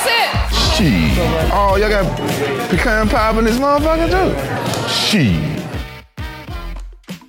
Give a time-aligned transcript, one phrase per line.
[0.00, 0.56] That's it.
[0.74, 1.52] Shit.
[1.52, 2.16] Oh, y'all got
[2.68, 4.88] pecan pie in this motherfucker too?
[4.88, 5.58] Shit.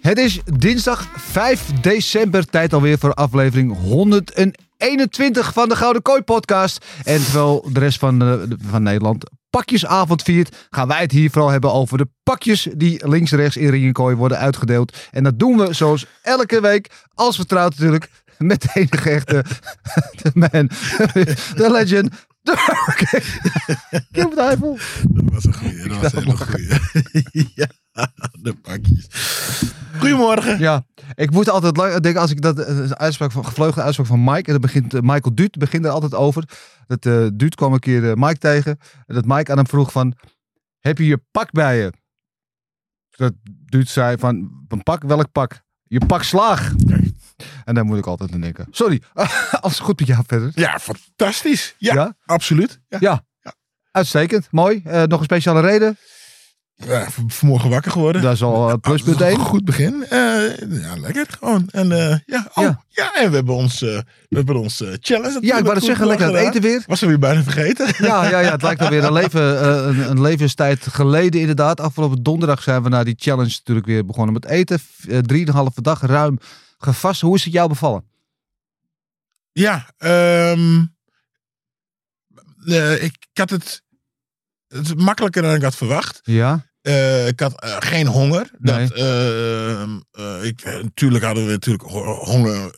[0.02, 6.85] Het is dinsdag 5 december, tijd alweer voor aflevering 121 van de Gouden Kooi podcast.
[7.03, 8.34] En terwijl de rest van, eh,
[8.70, 13.57] van Nederland pakjesavond viert, gaan wij het hier vooral hebben over de pakjes die links-rechts
[13.57, 14.98] in Ringenkooi worden uitgedeeld.
[15.12, 19.43] En dat doen we zoals elke week, als vertrouwd natuurlijk, met de enige echte
[20.21, 20.70] de man,
[21.62, 22.09] de legend,
[22.47, 24.03] de.
[24.11, 24.77] Kim Duivel.
[25.09, 25.87] Dat was een goeie.
[25.87, 27.51] Dat was een hele goeie.
[27.55, 27.67] ja,
[28.41, 29.07] de pakjes.
[29.98, 30.59] Goedemorgen.
[30.59, 34.23] Ja, ik moet altijd denken als ik dat eh, een uitspraak van gevleugelde uitspraak van
[34.23, 36.43] Mike en dan begint eh, Michael Duut begint er altijd over.
[36.87, 40.15] Dat eh Duut kwam een keer Mike tegen en dat Mike aan hem vroeg van
[40.79, 41.93] heb je je pak bij je?
[43.09, 43.33] Dat
[43.65, 45.61] Duut zei van een pak welk pak?
[45.83, 46.73] Je pak slaag.
[47.65, 48.67] En daar moet ik altijd aan denken.
[48.71, 49.01] Sorry,
[49.61, 50.51] alles goed met jou verder?
[50.55, 51.75] Ja, fantastisch.
[51.77, 52.15] Ja, Ja?
[52.25, 52.79] absoluut.
[52.89, 52.98] Ja.
[52.99, 53.23] Ja.
[53.91, 54.81] Uitstekend, mooi.
[54.85, 55.98] Eh, nog een speciale reden?
[56.75, 58.21] Ja, vanmorgen wakker geworden.
[58.21, 59.39] Dat is al eh, pluspunt Dat is 1.
[59.43, 60.05] een Goed begin.
[60.09, 60.20] Eh,
[60.81, 61.67] ja, lekker gewoon.
[61.71, 62.83] En eh, ja, oh, Ja.
[62.87, 63.13] ja.
[63.15, 65.38] en we hebben ons, we hebben ons challenge.
[65.41, 66.83] Ja, ik wou het zeggen, lekker het eten weer.
[66.85, 67.88] Was er weer bijna vergeten.
[68.07, 71.79] Ja, ja, ja, het lijkt alweer een, leven, een, een levenstijd geleden inderdaad.
[71.79, 74.79] Afgelopen donderdag zijn we naar die challenge natuurlijk weer begonnen met eten.
[75.22, 76.38] Drieënhalve dag ruim
[76.84, 77.22] gevast.
[77.22, 78.06] Hoe is het jou bevallen?
[79.51, 80.85] Ja, ehm,
[82.66, 83.81] eh, ik, ik had het,
[84.68, 86.19] het makkelijker dan ik had verwacht.
[86.23, 88.51] Ja, Eh, ik had eh, geen honger.
[88.57, 88.88] Nee.
[88.88, 92.75] Dat, ehm, eh, ik, natuurlijk hadden we natuurlijk ho- honger,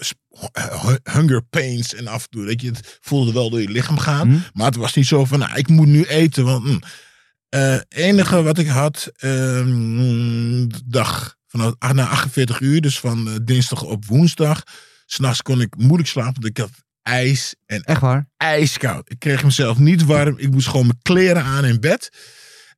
[1.12, 2.46] hunger pains en af en toe.
[2.46, 4.30] Dat je het voelde wel door je lichaam gaan.
[4.30, 4.38] Hm?
[4.54, 6.46] Maar het was niet zo van, nou, ik moet nu eten.
[6.46, 6.80] Want hm.
[7.50, 13.84] Eh, enige wat ik had, ehm, dag van na 48 uur, dus van eh, dinsdag
[13.84, 14.64] op woensdag.
[15.06, 16.72] S'nachts kon ik moeilijk slapen, want ik had
[17.02, 18.28] ijs en echt waar?
[18.38, 19.12] ijskoud.
[19.12, 20.38] Ik kreeg mezelf niet warm.
[20.38, 22.10] Ik moest gewoon mijn kleren aan in bed.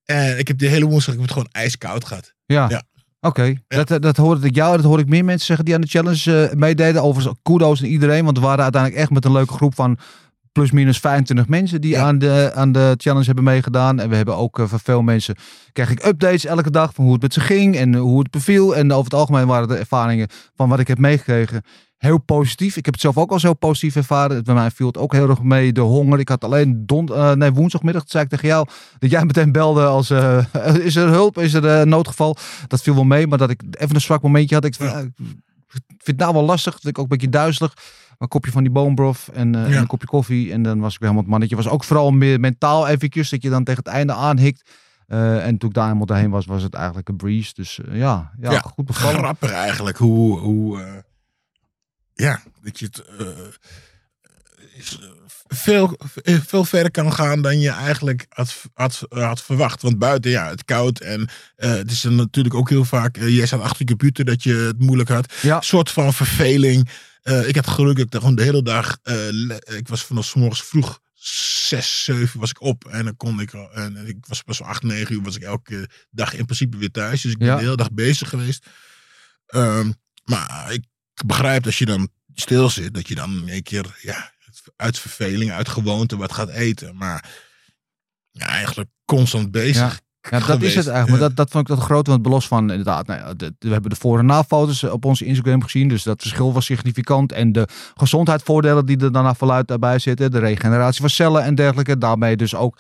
[0.04, 2.34] En ik heb de hele woensdag ik heb het gewoon ijskoud gehad.
[2.46, 2.70] Ja.
[2.70, 2.84] Ja.
[3.20, 5.82] Oké, dat, eh, dat hoorde ik jou, dat hoor ik meer mensen zeggen die aan
[5.82, 7.04] de challenge eh, meededen.
[7.04, 9.98] Overigens kudo's aan iedereen, want we waren uiteindelijk echt met een leuke groep van
[10.56, 12.02] plus minus 25 mensen die Ja.
[12.04, 14.00] aan, de, aan de challenge hebben meegedaan.
[14.00, 15.36] En we hebben ook eh, van veel mensen,
[15.74, 18.76] krijg ik updates elke dag van hoe het met ze ging en hoe het beviel.
[18.76, 21.62] En over het algemeen waren de ervaringen van wat ik heb meegekregen
[21.98, 22.78] heel positief.
[22.78, 24.44] Ik heb het zelf ook al zo positief ervaren.
[24.44, 26.20] Bij mij viel het ook heel erg mee, de honger.
[26.20, 28.68] Ik had alleen don, eh, nee, woensdagmiddag, zei ik tegen jou,
[29.00, 30.46] dat jij meteen belde als, eh,
[30.90, 32.36] is er hulp, is er eh, noodgeval?
[32.68, 34.66] Dat viel wel mee, maar dat ik even een zwak momentje had.
[34.66, 34.98] Ik, Ja.
[35.00, 35.12] ik
[35.88, 37.74] vind het nou wel lastig, dat ik ook een beetje duizelig.
[38.18, 40.52] Een kopje van die boombrof en, eh, en een kopje koffie.
[40.52, 41.56] En dan was ik weer helemaal het mannetje.
[41.56, 44.64] Was ook vooral meer mentaal eventjes, dat je dan tegen het einde aanhikt.
[45.08, 47.54] Eh, en toen ik daar helemaal doorheen was, was het eigenlijk een breeze.
[47.54, 49.20] Dus eh, ja, ja, Ja, goed bevallen.
[49.20, 50.94] Grappig eigenlijk hoe, hoe eh,
[52.14, 53.04] ja, dat je het
[54.74, 55.00] is,
[55.48, 59.82] veel, veel verder kan gaan dan je eigenlijk had, had, had verwacht.
[59.82, 63.80] Want buiten, ja, het koud en het is natuurlijk ook heel vaak, jij zat achter
[63.80, 65.34] je computer dat je het moeilijk had.
[65.42, 65.56] Ja.
[65.56, 66.90] Een soort van verveling.
[67.26, 69.28] Eh, ik had geluk dat ik gewoon de hele dag, eh,
[69.78, 72.86] ik was vanaf 's morgens vroeg, zes, zeven was ik op.
[72.86, 75.90] En dan kon ik, en ik was pas om acht, negen uur was ik elke
[76.10, 77.22] dag in principe weer thuis.
[77.22, 77.56] Dus ik ben Ja.
[77.56, 78.66] de hele dag bezig geweest.
[79.46, 79.92] Ehm,
[80.24, 80.84] maar ik
[81.26, 84.34] begrijp als je dan stil zit, dat je dan in één keer ja,
[84.76, 86.96] uit verveling, uit gewoonte wat gaat eten.
[86.98, 87.30] Maar
[88.32, 89.76] ja, eigenlijk constant bezig.
[89.76, 90.00] Ja,
[90.30, 91.10] dat is het eigenlijk.
[91.10, 92.08] Maar dat, dat vond ik dat groot.
[92.08, 95.26] Want los van inderdaad, nou ja, de- we hebben de voor- en na-foto's op onze
[95.26, 95.88] Instagram gezien.
[95.88, 97.32] Dus dat verschil was significant.
[97.32, 100.32] En de gezondheidsvoordelen die er naar verluid daarbij zitten.
[100.32, 101.98] De regeneratie van cellen en dergelijke.
[101.98, 102.78] Daarmee dus ook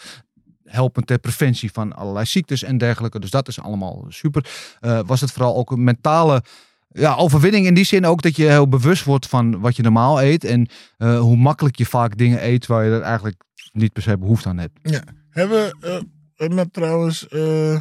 [0.65, 3.19] helpend ter preventie van allerlei ziektes en dergelijke.
[3.19, 4.45] Dus dat is allemaal super.
[4.80, 6.44] Eh, was het vooral ook een mentale
[6.91, 10.21] ja, overwinning in die zin ook dat je heel bewust wordt van wat je normaal
[10.21, 10.44] eet.
[10.44, 10.68] En
[10.98, 13.44] eh, hoe makkelijk je vaak dingen eet waar je er eigenlijk
[13.74, 14.80] niet per se behoefte aan hebt.
[14.81, 15.01] Ja.
[15.30, 15.95] Hebben we eh,
[16.38, 17.78] met trouwens eh,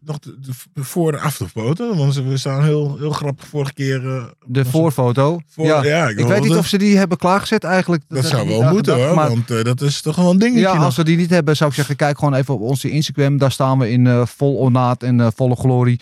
[0.00, 0.38] nog de,
[0.72, 1.94] de voor- en achterfoto?
[1.96, 4.16] Want we staan heel, heel grappig vorige keer.
[4.16, 5.40] eh, De voorfoto.
[5.48, 5.84] Voor, ja.
[5.84, 8.02] ja, Ik weet niet of ze die hebben klaargezet eigenlijk.
[8.08, 10.84] Dat zou wel moeten hoor, want eh, dat is toch wel een dingetje ja, nog.
[10.84, 13.38] als we die niet hebben, zou ik zeggen, kijk gewoon even op onze Instagram.
[13.38, 16.00] Daar staan we in vol ornaat en volle glorie.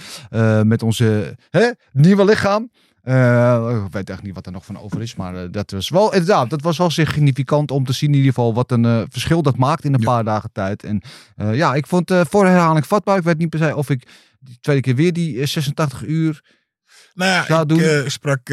[0.62, 2.70] met onze hè, nieuwe lichaam.
[3.06, 5.14] Eh, ik weet echt niet wat er nog van over is.
[5.14, 8.32] Maar eh, dat was wel inderdaad, dat was wel significant om te zien in ieder
[8.32, 10.82] geval wat een eh, verschil dat maakt in een paar dagen tijd.
[10.84, 11.02] En
[11.52, 13.16] ja, ik vond voor herhaling vatbaar.
[13.16, 14.06] Ik weet niet per se of ik
[14.40, 16.44] die tweede keer weer die eh, 86 uur.
[17.14, 17.80] Nou ja, Zou ik doen.
[17.80, 18.50] eh, sprak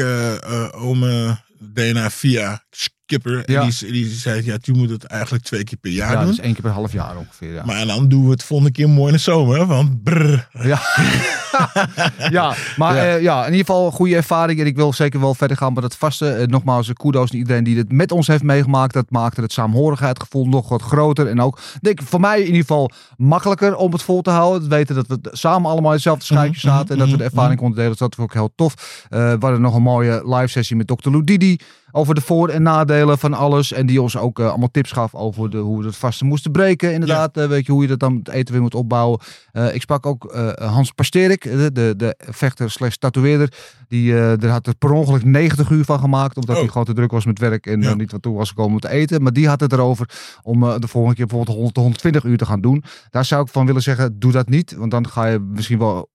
[0.74, 1.38] ome
[1.72, 2.64] DNA via
[3.06, 3.42] Skipper.
[3.50, 3.62] Ja.
[3.62, 6.26] En die, die zei, ja, je moet het eigenlijk twee keer per jaar Ja, doen.
[6.28, 7.52] dus één keer per half jaar ongeveer.
[7.52, 7.64] Ja.
[7.64, 9.66] Maar dan doen we het volgende keer mooi in de zomer.
[9.66, 10.48] Want brrr.
[10.52, 10.80] Ja.
[12.30, 13.02] ja, maar Ja.
[13.04, 13.14] ja.
[13.16, 14.60] ja, in ieder geval een goede ervaring.
[14.60, 16.28] En ik wil zeker wel verder gaan met het vaste.
[16.30, 18.94] Eh, nogmaals, eh, kudos aan iedereen die het met ons heeft meegemaakt.
[18.94, 21.26] Dat maakte het saamhorigheidsgevoel nog wat groter.
[21.28, 24.60] En ook, denk ik, voor mij in ieder geval makkelijker om het vol te houden.
[24.60, 26.88] Het weten dat we samen allemaal in hetzelfde schuitje zaten.
[26.88, 27.90] En dat we de ervaring konden delen.
[27.90, 28.74] Dus dat was ook heel tof.
[29.10, 31.10] Eh, we hadden nog een mooie live sessie met Dr.
[31.10, 31.58] Ludidi.
[31.96, 33.72] Over de voor- en nadelen van alles.
[33.72, 36.52] En die ons ook eh, allemaal tips gaf over de, hoe we het vaste moesten
[36.52, 36.92] breken.
[36.92, 39.20] Inderdaad, eh, weet je hoe je dat dan het eten weer moet opbouwen.
[39.52, 43.52] Eh, ik sprak ook Hans Pasterik, de, de, de vechter slash tatoeëerder.
[43.88, 46.36] Die er had er per ongeluk 90 uur van gemaakt.
[46.36, 46.60] Omdat Oh.
[46.60, 47.94] hij gewoon te druk was met werk en Ja.
[47.94, 49.22] niet wat toe was gekomen om te eten.
[49.22, 50.10] Maar die had het erover
[50.42, 52.84] om de volgende keer bijvoorbeeld 100 tot 120 uur te gaan doen.
[53.10, 54.74] Daar zou ik van willen zeggen, doe dat niet.
[54.76, 56.08] Want dan ga je misschien wel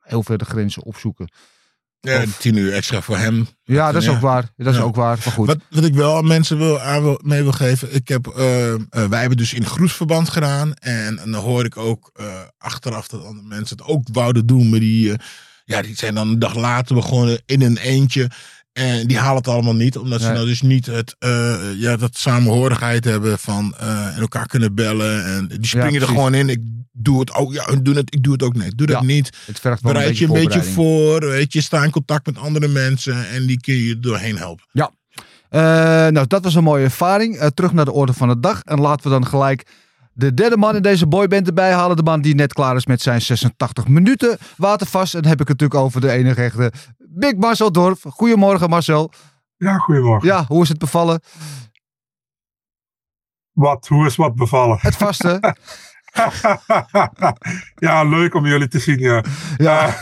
[0.00, 1.30] heel ver de grenzen opzoeken.
[2.10, 3.46] Ja, tien uur extra voor hem.
[3.64, 4.14] Ja, dat is Ja.
[4.14, 4.50] ook waar.
[4.56, 4.84] Dat is Ja.
[4.84, 5.18] ook waar.
[5.24, 5.46] Maar goed.
[5.46, 7.94] Wat, wat ik wel aan mensen wil, aan wil, mee wil geven.
[7.94, 10.74] Ik heb, eh, eh, wij hebben dus in groepsverband gedaan.
[10.74, 12.26] En, en dan hoor ik ook eh,
[12.58, 14.70] achteraf dat andere mensen het ook wouden doen.
[14.70, 15.18] Maar die, eh,
[15.64, 18.30] ja, die zijn dan een dag later begonnen in een eentje.
[18.72, 19.96] En die halen het allemaal niet.
[19.98, 20.34] Omdat ze Nee.
[20.34, 25.24] nou dus niet het, eh, ja, dat samenhorigheid hebben van eh, en elkaar kunnen bellen.
[25.24, 26.48] En die springen er gewoon in.
[26.48, 26.60] Ik
[26.92, 27.52] doe het ook.
[27.52, 28.14] Ja, doen het.
[28.14, 28.78] Ik doe het ook niet.
[28.78, 29.06] Doe dat Ja.
[29.06, 29.30] niet.
[29.46, 31.20] Het vergt wel Bereid je een beetje voor.
[31.20, 33.28] Weet je, sta in contact met andere mensen.
[33.28, 34.64] En die kun je doorheen helpen.
[35.48, 35.60] Eh,
[36.08, 37.50] nou, dat was een mooie ervaring.
[37.54, 38.62] Terug naar de orde van de dag.
[38.62, 39.66] En laten we dan gelijk
[40.12, 41.96] de derde man in deze boyband erbij halen.
[41.96, 45.14] De man die net klaar is met zijn 86 minuten watervast.
[45.14, 46.72] En dan heb ik het natuurlijk over de enige echte
[47.14, 48.04] Big Marcel Dorf.
[48.08, 49.10] Goedemorgen Marcel.
[49.56, 50.28] Ja, goedemorgen.
[50.28, 51.20] Ja, hoe is het bevallen?
[53.52, 54.78] Wat, hoe is wat bevallen?
[54.80, 55.40] Het vaste.
[57.74, 59.24] ja, leuk om jullie te zien, ja.
[59.56, 59.94] Ja.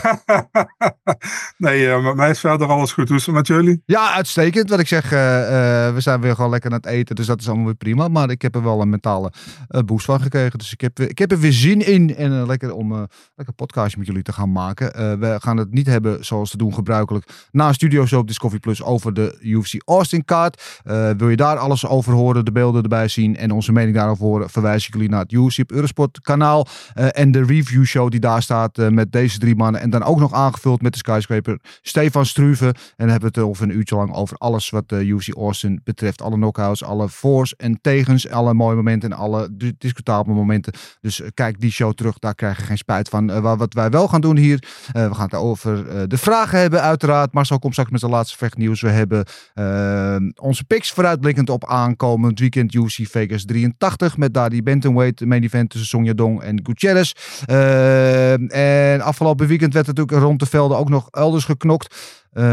[1.57, 3.07] nee, eh, met mij is verder alles goed.
[3.07, 3.81] Hoe is het met jullie?
[3.85, 4.69] Ja, uitstekend.
[4.69, 7.15] Wat ik zeg, eh, eh, we zijn weer gewoon lekker aan het eten.
[7.15, 8.07] Dus dat is allemaal weer prima.
[8.07, 9.31] Maar ik heb er wel een mentale
[9.67, 10.59] eh, boost van gekregen.
[10.59, 12.15] Dus ik heb, ik heb er weer zin in.
[12.15, 14.93] En eh, lekker om eh lekker een podcastje met jullie te gaan maken.
[14.93, 17.25] Eh, we gaan het niet hebben zoals te doen gebruikelijk.
[17.51, 20.79] Na een studio show op Discovery Plus over de UFC Austin kaart.
[20.83, 24.25] Eh, wil je daar alles over horen, de beelden erbij zien en onze mening daarover
[24.25, 25.71] horen, verwijs ik jullie naar het UFC op
[26.01, 26.67] Eurosport kanaal.
[26.93, 29.81] Eh, en de review show die daar staat eh, met deze drie mannen.
[29.81, 32.65] En dan ook nog aangevuld met de skyscraper Stefan Struve.
[32.65, 35.81] En dan hebben we het over een uurtje lang over alles wat de UFC Austin
[35.83, 36.21] betreft.
[36.21, 40.73] Alle knockouts, alle voor's en tegens, alle mooie momenten en alle di- discutabele momenten.
[41.01, 43.29] Dus eh, kijk die show terug, daar krijg je geen spijt van.
[43.29, 46.17] Eh, wa- wat wij wel gaan doen hier, eh, we gaan het over eh, de
[46.17, 47.33] vragen hebben uiteraard.
[47.33, 48.81] Marcel komt straks met zijn laatste vechtnieuws.
[48.81, 54.17] We hebben eh, onze picks vooruitblikkend op aankomend weekend UFC Vegas 83.
[54.17, 57.11] Met daar die bantamweight main event tussen Sonja Dong en Gutierrez.
[57.45, 61.95] Eh, en afgelopen weekend werd natuurlijk rond de velden ook nog elders geknokt.
[62.31, 62.43] Eh,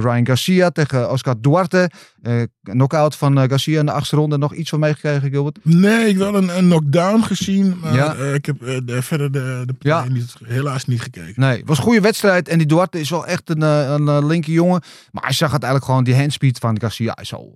[0.00, 1.90] Ryan Garcia tegen Oscar Duarte.
[2.22, 4.38] Eh knockout van Garcia in de achtste ronde.
[4.38, 5.58] Nog iets van meegekregen, Gilbert?
[5.62, 7.78] Nee, ik wel een, een knockdown gezien.
[7.80, 8.12] Maar Ja.
[8.14, 10.04] ik heb de, verder de, de Ja.
[10.08, 11.32] niet, helaas niet gekeken.
[11.40, 12.48] Nee, het was een goede wedstrijd.
[12.48, 14.82] En die Duarte is wel echt een, een linker jongen.
[15.10, 17.16] Maar hij zag uiteindelijk gewoon die handspeed van Garcia.
[17.20, 17.52] Is zo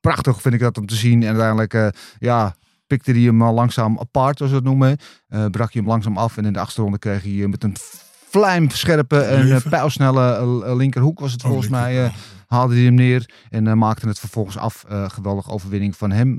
[0.00, 1.22] prachtig, vind ik dat om te zien.
[1.22, 2.54] En uiteindelijk, ja,
[2.90, 4.96] pikte hij hem al langzaam apart, zoals we het noemen.
[5.28, 6.36] Eh, brak hij hem langzaam af.
[6.36, 7.76] En in de achterronde kreeg hij eh, met een
[8.30, 12.04] vlijmscherpe en eh, pijlsnelle linkerhoek was het Oh, volgens mij.
[12.04, 12.10] eh,
[12.46, 14.84] haalde hij hem neer en eh, maakte het vervolgens af.
[14.88, 16.36] Eh geweldige overwinning van hem.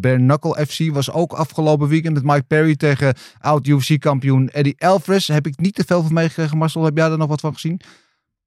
[0.00, 5.28] Knuckle FC was ook afgelopen weekend met Mike Perry tegen oud-UFC-kampioen Eddie Alvarez.
[5.28, 6.58] Heb ik niet te veel van meegekregen.
[6.58, 7.80] Marcel, heb jij daar nog wat van gezien?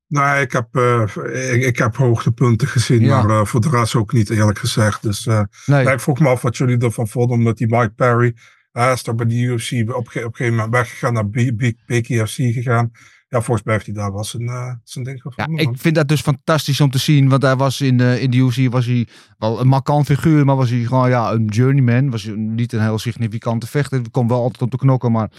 [0.08, 3.22] Nee, ik heb, eh, ik, ik heb hoogtepunten gezien, Ja.
[3.24, 5.02] maar eh, voor de rest ook niet eerlijk gezegd.
[5.02, 5.44] Dus Nee.
[5.66, 8.34] nee, ik vroeg me af wat jullie ervan vonden, omdat die Mike Perry,
[8.72, 11.30] hij is toch bij de UFC op, op een gegeven moment weggegaan naar
[11.86, 12.92] BKFC gegaan.
[13.30, 15.66] Ja, volgens mij heeft hij daar wel zijn, zijn ding Ja, gevonden.
[15.66, 17.30] ik vind dat dus fantastisch om te zien.
[17.30, 20.46] Want hij was in de, in de UFC was hij wel een markant figuur.
[20.46, 22.10] Maar was hij gewoon ja, een journeyman.
[22.10, 24.02] Was hij niet een heel significante vechter.
[24.12, 25.12] Kwam wel altijd op de knokken.
[25.12, 25.32] Maar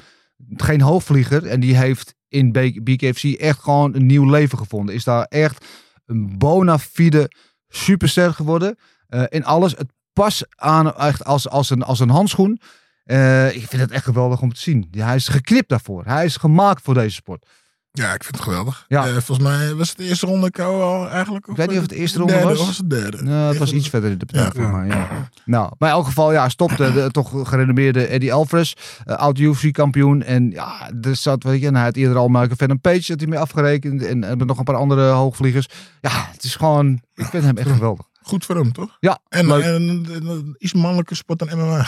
[0.57, 1.47] geen hoogvlieger.
[1.47, 4.95] En die heeft in BKFC echt gewoon een nieuw leven gevonden.
[4.95, 5.65] Is daar echt
[6.07, 7.31] een bona fide
[7.69, 8.77] superster geworden.
[9.09, 9.73] Eh, in alles.
[9.77, 12.61] Het pas aan echt als, als, een, als een handschoen.
[13.05, 14.89] Eh, ik vind het echt geweldig om te zien.
[14.91, 16.05] Hij is geknipt daarvoor.
[16.05, 17.47] Hij is gemaakt voor deze sport.
[17.93, 18.85] Ja, ik vind het geweldig.
[18.89, 19.07] Ja.
[19.07, 21.47] Eh, volgens mij was het de eerste ronde KO al eigenlijk.
[21.47, 22.59] Ik weet niet of het de eerste ronde derde, was.
[22.67, 23.23] Was het derde?
[23.23, 24.69] Nou, het was iets verder in de partij Ja.
[24.69, 24.87] mij.
[24.87, 25.29] Ja.
[25.45, 28.73] Nou, maar in elk geval, ja, stopte de toch gerenommeerde Eddie Alvarez,
[29.07, 30.23] uh, oud UFC-kampioen.
[30.23, 33.21] En ja, er zat, weet je, en hij had eerder al Michael Venom Page dat
[33.21, 34.03] hij mee afgerekend.
[34.05, 35.67] En, en nog een paar andere hoogvliegers.
[36.01, 38.07] Ja, het is gewoon, ik vind hem echt geweldig.
[38.23, 38.97] Goed voor hem, toch?
[39.01, 41.87] Ja, En, en, en iets mannelijke sport dan MMA.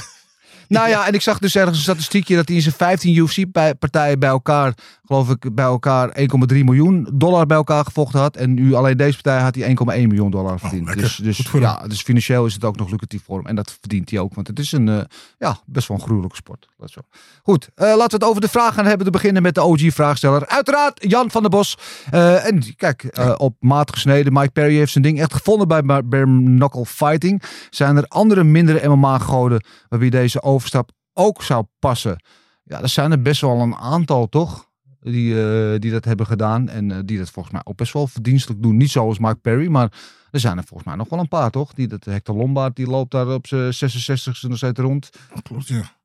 [0.70, 4.18] Nou ja, en ik zag dus ergens een statistiekje dat hij in zijn 15 UFC-partijen
[4.18, 4.74] bij elkaar,
[5.04, 6.24] geloof ik, bij elkaar 1,3
[6.64, 8.36] miljoen dollar bij elkaar gevochten had.
[8.36, 10.86] En nu alleen deze partij had hij 1,1 miljoen dollar verdiend.
[10.86, 11.02] lekker.
[11.02, 13.46] dus, dus, ja, dus financieel is het ook nog lucratief voor hem.
[13.46, 15.00] En dat verdient hij ook, want het is een eh,
[15.38, 16.68] ja, best wel een gruwelijke sport.
[16.84, 17.00] Zo.
[17.42, 19.06] Goed, eh, laten we het over de vraag gaan hebben.
[19.06, 20.46] Te beginnen met de OG-vraagsteller.
[20.46, 21.78] Uiteraard Jan van der Bos.
[22.10, 24.32] Eh, en kijk, op maat gesneden.
[24.32, 27.42] Mike Perry heeft zijn ding echt gevonden bij Bar- Bare Knuckle Fighting.
[27.70, 32.22] Zijn er andere mindere MMA-goden waarbij deze overstap ook zou passen?
[32.64, 34.68] Ja, er zijn er best wel een aantal, toch?
[35.00, 36.68] Die, eh, die dat hebben gedaan.
[36.68, 38.76] En eh, die dat volgens mij ook best wel verdienstelijk doen.
[38.76, 39.92] Niet zoals Mark Perry, maar
[40.30, 41.74] er zijn er volgens mij nog wel een paar, toch?
[41.74, 45.10] Die, dat Hector Lombard, die loopt daar op zijn 66ste nog steeds rond.
[45.42, 45.98] Klopt, ja.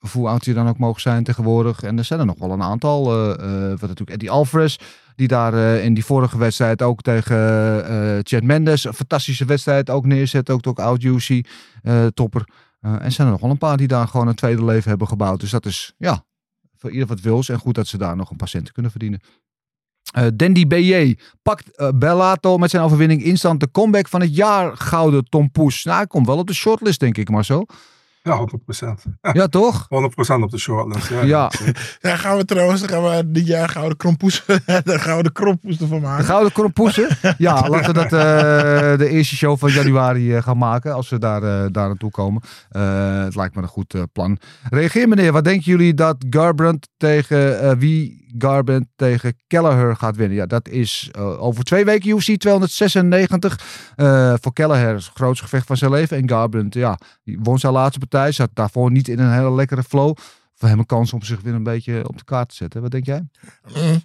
[0.00, 1.82] Of hoe oud die dan ook mogen zijn tegenwoordig.
[1.82, 3.04] En er zijn er nog wel een aantal.
[3.12, 4.76] eh, wat natuurlijk Eddie Alvarez,
[5.16, 7.36] die daar in die vorige wedstrijd ook tegen
[8.24, 10.50] Chad Mendes, een fantastische wedstrijd ook neerzet.
[10.50, 11.46] Ook ook oud UC
[12.14, 12.44] topper.
[12.80, 15.08] Eh, en zijn er nog wel een paar die daar gewoon een tweede leven hebben
[15.08, 15.40] gebouwd.
[15.40, 16.24] Dus dat is, ja,
[16.76, 17.48] voor ieder wat wils.
[17.48, 19.20] En goed dat ze daar nog een centen kunnen verdienen.
[20.12, 24.76] Eh Dandy BJ pakt eh, Bellato met zijn overwinning instant de comeback van het jaar
[24.76, 25.84] gouden Tom Poes.
[25.84, 27.68] Nou, hij komt wel op de shortlist, denk ik, Marcel.
[28.22, 29.10] Ja, 100%.
[29.32, 29.84] Ja, toch?
[29.84, 31.08] 100% op de shortlist.
[31.08, 31.22] Ja.
[31.22, 31.50] Ja.
[32.00, 34.44] Ja, gaan we trouwens, dan gaan we dit jaar gouden krompoes,
[34.84, 36.24] de gouden krompoes ervan De maken.
[36.24, 37.08] Gouden Krompoesen?
[37.38, 40.94] Ja, laten we dat eh, de eerste show van januari eh, gaan maken.
[40.94, 42.42] Als we daar, eh, daar naartoe komen.
[42.70, 44.38] Eh, het lijkt me een goed plan.
[44.70, 50.36] Reageer meneer, wat denken jullie dat Garbrandt tegen eh, wie Garbrandt tegen Kelleher gaat winnen?
[50.36, 53.92] Ja, dat is eh, over twee weken UFC 296.
[53.96, 56.16] Eh, voor Kelleher het grootste gevecht van zijn leven.
[56.16, 58.32] En Garbrandt, ja, die won zijn laatste partij.
[58.32, 60.16] Zat daarvoor niet in een hele lekkere flow.
[60.54, 62.82] Voor hem een kans om zich weer een beetje op de kaart te zetten.
[62.82, 63.28] Wat denk jij?
[63.74, 64.02] Mm,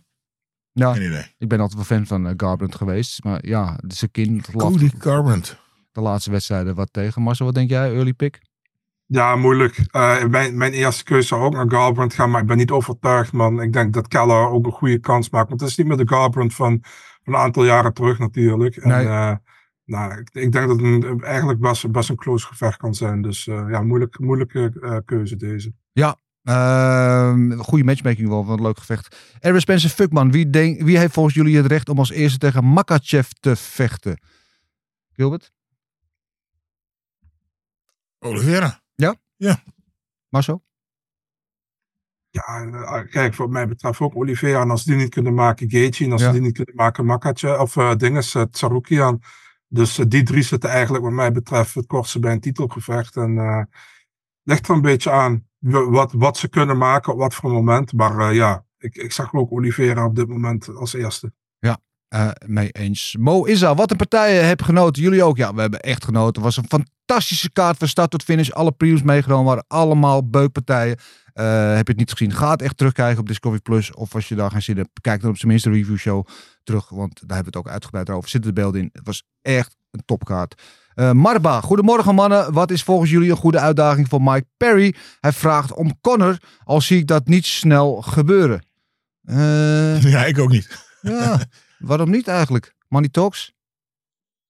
[0.72, 0.96] Ja,
[1.38, 3.24] ik ben altijd wel fan van uh, Garbrandt geweest.
[3.24, 4.48] Maar ja, een kind.
[4.52, 5.58] Cody Garbrandt.
[5.92, 7.22] De laatste wedstrijden wat tegen.
[7.22, 7.94] Marcel, wat denk jij?
[7.94, 8.42] Early pick?
[9.08, 9.78] Ja, moeilijk.
[9.92, 13.32] Eh, mijn, mijn eerste keuze zou ook naar Garbrandt gaan, maar ik ben niet overtuigd,
[13.34, 13.62] man.
[13.62, 15.50] Ik denk dat Keller ook een goede kans maakt.
[15.50, 16.80] Want het is niet meer de Garbrandt van,
[17.24, 18.76] van een aantal jaren terug natuurlijk.
[18.78, 19.06] En, Nee.
[19.08, 19.36] eh,
[19.86, 23.22] nou, ik, ik denk dat het een, eigenlijk best, best een close gevecht kan zijn.
[23.22, 25.74] Dus eh, ja, moeilijk, moeilijke eh, keuze deze.
[26.44, 29.36] Ehm goede matchmaking wel, wat een leuk gevecht.
[29.40, 32.66] Erwin Spencer Fuckman, wie, denk, wie heeft volgens jullie het recht om als eerste tegen
[32.66, 34.20] Makachev te vechten?
[35.12, 35.52] Gilbert?
[38.20, 38.84] Oliveira.
[40.30, 40.64] Marcel?
[42.30, 44.62] Ja, eh, kijk, wat mij betreft ook Oliveira.
[44.62, 46.06] En als die niet kunnen maken, Gaethje.
[46.06, 46.32] En als Ja.
[46.32, 47.60] die niet kunnen maken, Makachev.
[47.60, 49.22] Of uh, dinges, uh, Tsaroukian.
[49.68, 53.16] Dus eh, die drie zitten eigenlijk wat mij betreft het kortste bij een titelgevecht.
[53.16, 53.64] En eh
[54.44, 57.94] ligt er een beetje aan wat, wat ze kunnen maken op wat voor moment.
[57.94, 61.34] Maar eh, ja, ik, ik zag ook Oliveira op dit moment als eerste.
[62.08, 63.16] Eh, mee eens.
[63.20, 65.02] Mo Isa, wat een partijen heb genoten.
[65.04, 65.38] Jullie ook?
[65.38, 66.44] Ja, we hebben echt genoten.
[66.44, 68.50] Het was een fantastische kaart van start tot finish.
[68.50, 70.98] Alle previews meegenomen waren allemaal beukpartijen.
[71.34, 71.46] Eh,
[71.76, 72.34] heb je het niet gezien?
[72.34, 73.94] Ga het echt terugkijken op Discovery Plus.
[73.94, 76.28] Of als je daar geen zin hebt, kijk dan op zijn minste review show
[76.64, 76.90] terug.
[76.90, 78.30] Want daar hebben we het ook uitgebreid over.
[78.30, 78.90] Zitten de beelden in.
[78.94, 80.62] Het was echt een topkaart.
[80.94, 82.54] Eh, Marba, goedemorgen mannen.
[82.54, 84.96] Wat is volgens jullie een goede uitdaging voor Mike Perry?
[85.20, 88.66] Hij vraagt om Connor, al zie ik dat niet snel gebeuren.
[89.24, 90.84] Eh, Ja, ik ook niet.
[91.02, 91.40] ja,
[91.80, 92.76] waarom niet eigenlijk?
[92.88, 93.54] Money Talks?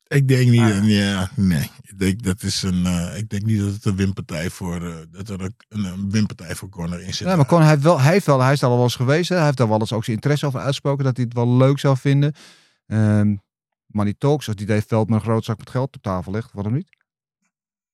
[0.08, 0.62] Ik denk niet.
[0.62, 0.90] Ah.
[0.90, 1.70] Ja, nee.
[1.82, 4.96] Ik denk, dat is een, eh, ik denk niet dat het een winpartij voor, eh,
[5.12, 7.28] dat er een, een, winpartij voor corner in zit.
[7.28, 9.30] Ja, maar hij, heeft wel, hij, heeft wel, hij is daar al wel eens geweest.
[9.30, 9.36] Hè?
[9.36, 11.04] Hij heeft daar wel eens ook zijn interesse over uitgesproken.
[11.04, 12.34] Dat hij het wel leuk zou vinden.
[12.86, 13.36] Ehm
[13.96, 16.52] Money Talks, als die Dave Veld met een groot zak met geld op tafel legt.
[16.52, 16.98] Waarom niet?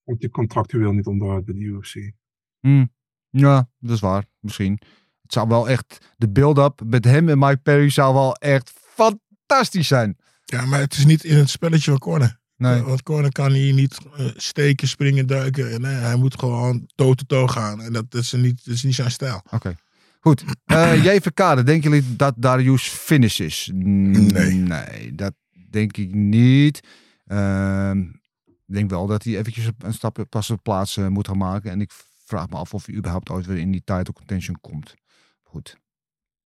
[0.03, 2.11] Want die contractueel niet onderuit bij de UFC.
[2.59, 2.93] Hmm,
[3.29, 4.25] Ja, dat is waar.
[4.39, 4.79] Misschien.
[5.21, 9.88] Het zou wel echt, de build-up met hem en Mike Perry zou wel echt fantastisch
[9.88, 10.17] zijn.
[10.45, 12.39] Ja, maar het is niet in het spelletje van corner.
[12.57, 12.81] Nee.
[12.81, 15.81] Want corner kan hier niet eh, steken, springen, duiken.
[15.81, 17.81] Nee, hij moet gewoon toe-to-toe gaan.
[17.81, 19.41] En dat, dat, is niet, dat is niet zijn stijl.
[19.50, 19.75] Oké.
[20.19, 20.43] Goed.
[20.65, 23.69] Eh JVK, denken jullie dat Darius finish is?
[23.74, 24.53] Nee.
[24.53, 25.33] Nee, dat
[25.69, 26.88] denk ik niet.
[27.25, 28.00] Ehm,
[28.45, 31.71] ik denk wel dat hij eventjes een stap pas op plaats eh, moet gaan maken.
[31.71, 31.91] En ik
[32.25, 34.95] vraag me af of hij überhaupt ooit weer in die title contention komt.
[35.41, 35.77] Goed.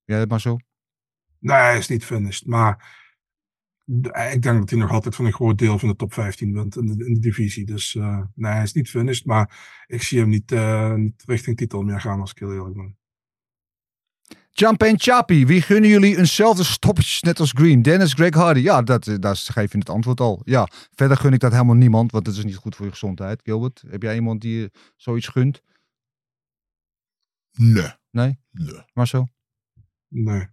[0.04, 0.58] Jij het maar zo?
[1.46, 2.46] Nee, hij is niet finished.
[2.48, 2.76] Maar
[4.02, 6.52] d- ik denk dat hij nog altijd van een groot deel van de top 15
[6.54, 7.66] bent in de, in de divisie.
[7.66, 9.26] Dus eh, nee, hij is niet finished.
[9.26, 12.76] Maar ik zie hem niet, eh, niet richting titel meer gaan als ik heel eerlijk
[12.76, 12.98] ben.
[14.52, 17.82] Champagne Chappie, wie gunnen jullie eenzelfde stoppage net als Green?
[17.82, 18.60] Dennis, Greg Hardy.
[18.60, 20.42] Ja, dat, eh, daar geef je het antwoord al.
[20.46, 23.42] Ja, verder gun ik dat helemaal niemand, want dat is niet goed voor je gezondheid.
[23.44, 25.62] Gilbert, heb jij iemand die je zoiets gunt?
[27.52, 27.92] Nee.
[28.12, 28.40] Nee?
[28.52, 28.82] Nee.
[28.94, 29.30] Marcel?
[30.08, 30.48] Nee.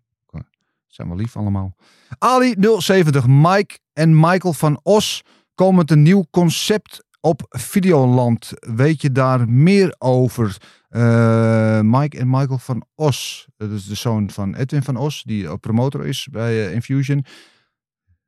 [0.95, 1.75] Zijn wel lief allemaal.
[2.19, 5.23] Ali 070, Mike en Michael van Os
[5.55, 8.53] komen met een nieuw concept op Videoland.
[8.59, 10.57] Weet je daar meer over?
[10.89, 15.59] Eh, Mike en Michael van Os, dat is de zoon van Edwin van Os, die
[15.59, 17.25] promotor is bij eh, Infusion.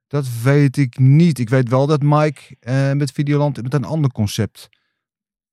[0.06, 1.38] Dat weet ik niet.
[1.38, 4.68] Ik weet wel dat Mike eh, met Videoland met een ander concept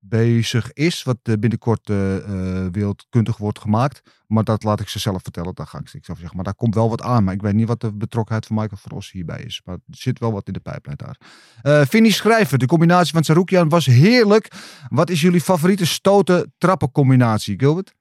[0.04, 4.02] bezig is, wat eh, binnenkort eh, eh, wereldkundig wordt gemaakt.
[4.28, 6.36] Maar dat laat ik ze zelf vertellen, daar ga ik niks over zeggen.
[6.36, 8.98] Maar daar komt wel wat aan, maar ik weet niet wat de betrokkenheid van Michael
[8.98, 9.62] Os hierbij is.
[9.66, 11.18] Maar er zit wel wat in de pijplijn daar.
[11.62, 14.48] Eh Vinnie Schrijver, de combinatie van Sarukian was heerlijk.
[14.90, 17.94] Wat is jullie favoriete stoten trappen combinatie, Gilbert?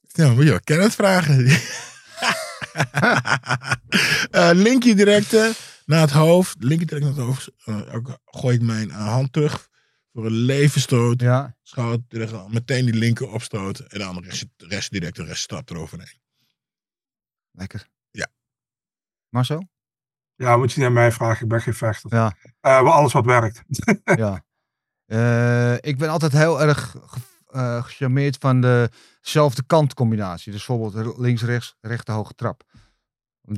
[0.00, 1.46] Ja, moet je wel vragen.
[4.30, 5.32] Eh, linkje direct
[5.86, 6.56] naar het hoofd.
[6.58, 7.50] Linkje direct naar het hoofd.
[8.24, 9.70] Gooi ik mijn hand terug
[10.12, 11.20] voor een levenstoot.
[11.20, 11.56] Ja.
[11.62, 12.50] Schouder.
[12.50, 13.78] Meteen die linker opstoot.
[13.80, 16.20] En dan de rest, de rest direct, de rest stapt eroverheen.
[17.50, 17.88] Lekker.
[18.10, 18.28] Ja.
[19.28, 19.68] Marcel?
[20.34, 21.42] Ja, moet je niet aan mij vragen.
[21.42, 22.14] Ik ben geen vechter.
[22.14, 22.36] Ja.
[22.60, 23.62] Eh, wel alles wat werkt.
[24.04, 24.44] ja.
[25.06, 30.52] Eh, ik ben altijd heel erg ge- eh, gecharmeerd van dezelfde kant combinatie.
[30.52, 32.62] Dus bijvoorbeeld links-rechts, rechter hoge trap.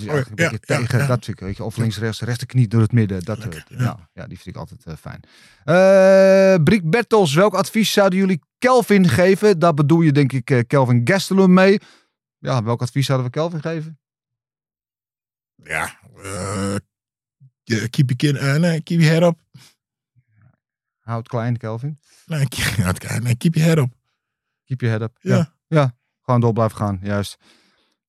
[0.02, 1.06] Oh, eigenlijk een ja, beetje ja, tegen, ja.
[1.06, 1.64] dat vind ik, weet je.
[1.64, 3.24] Of links-rechts, rechterknie door het midden.
[3.24, 3.84] Dat, Lekker, eh, ja.
[3.84, 4.08] ja.
[4.12, 5.20] Ja, die vind ik altijd eh, fijn.
[5.64, 9.58] Eh Briek Bertels, welk advies zouden jullie Kelvin geven?
[9.58, 11.80] Daar bedoel je denk ik eh, Kelvin Gastelum mee.
[12.38, 13.98] Ja, welk advies zouden we Kelvin geven?
[15.56, 15.98] Ja.
[17.90, 19.38] keep je kin, nee, keep je head up.
[20.98, 21.98] Houd klein, Kelvin.
[22.26, 23.92] Nee, keep, ja, het- nee, keep je head up.
[24.64, 25.16] Keep your head up.
[25.20, 25.54] Ja.
[25.66, 25.96] ja.
[26.22, 27.36] Gewoon door blijven gaan, juist.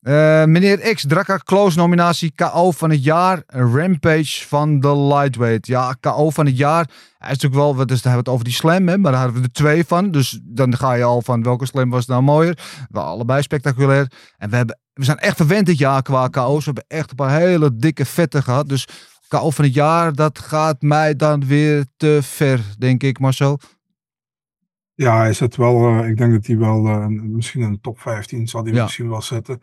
[0.05, 3.43] Eh, meneer X, Drakka Close nominatie KO van het jaar.
[3.47, 5.67] Rampage van de Lightweight.
[5.67, 6.85] Ja, KO van het jaar.
[7.17, 9.11] Hij is natuurlijk wel, wat is, daar hebben we het over die slam, hè, maar
[9.11, 10.11] daar hadden we er twee van.
[10.11, 12.57] Dus dan ga je al van welke slam was nou mooier.
[12.89, 14.11] Wel allebei spectaculair.
[14.37, 16.57] En we, hebben, we zijn echt verwend dit jaar qua KO's.
[16.57, 18.69] We hebben echt een paar hele dikke vette gehad.
[18.69, 18.87] Dus
[19.27, 23.59] KO van het jaar, dat gaat mij dan weer te ver, denk ik, Marcel.
[24.93, 27.99] Ja, hij zit wel, eh, ik denk dat hij wel, eh, misschien in de top
[27.99, 28.83] 15 zal hij Ja.
[28.83, 29.59] misschien wel zitten.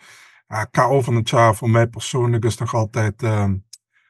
[0.71, 3.55] KO van het jaar voor mij persoonlijk is nog altijd, ehm,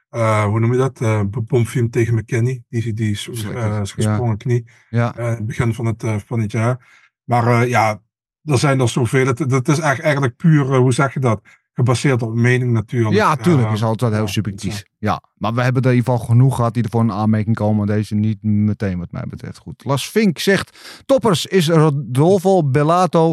[0.09, 1.01] eh, hoe noem je dat?
[1.01, 2.65] Uh, tegen McKinney.
[2.69, 4.71] Die, die is eh, is gesprongen knie.
[4.91, 5.13] Ja.
[5.17, 7.01] het begin van het, van het jaar.
[7.25, 8.03] Maar ja,
[8.45, 9.27] er zijn er zoveel.
[9.27, 11.41] Het, dat is echt, eigenlijk puur, hoe zeg je dat?
[11.75, 13.15] Gebaseerd op mening natuurlijk.
[13.15, 14.85] Ja, tuurlijk is altijd heel subjectief.
[14.99, 17.57] Ja, maar we hebben er in ieder geval genoeg gehad die er voor een aanmerking
[17.57, 17.87] komen.
[17.87, 19.85] Deze niet meteen wat mij betreft goed.
[19.85, 23.33] Las Vink zegt, toppers is Rodolfo Bellato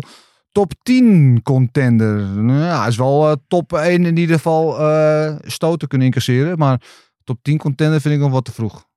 [0.52, 2.22] top 10 contender.
[2.22, 6.58] Nou ja, hij is wel eh, top 1 in ieder geval eh, stoten kunnen incasseren.
[6.58, 6.82] Maar
[7.24, 8.88] top 10 contender vind ik nog wat te vroeg.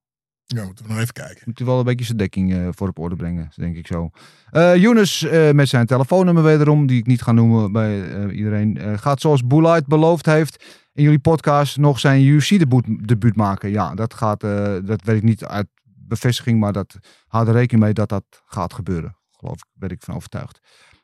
[0.44, 1.42] Ja, moeten we nog even kijken.
[1.44, 4.10] Moet hij wel een beetje zijn dekking eh, voor op orde brengen, denk ik zo.
[4.50, 9.46] Eh Younes met zijn telefoonnummer wederom, die ik niet ga noemen bij iedereen, gaat zoals
[9.46, 13.70] Boelight beloofd heeft in jullie podcast nog zijn UFC-debuut debuut maken.
[13.70, 17.92] Ja, dat gaat, dat weet ik niet uit bevestiging, maar dat houd er rekening mee
[17.92, 19.16] dat dat gaat gebeuren.
[19.30, 20.60] Geloof ik, ben ik van overtuigd.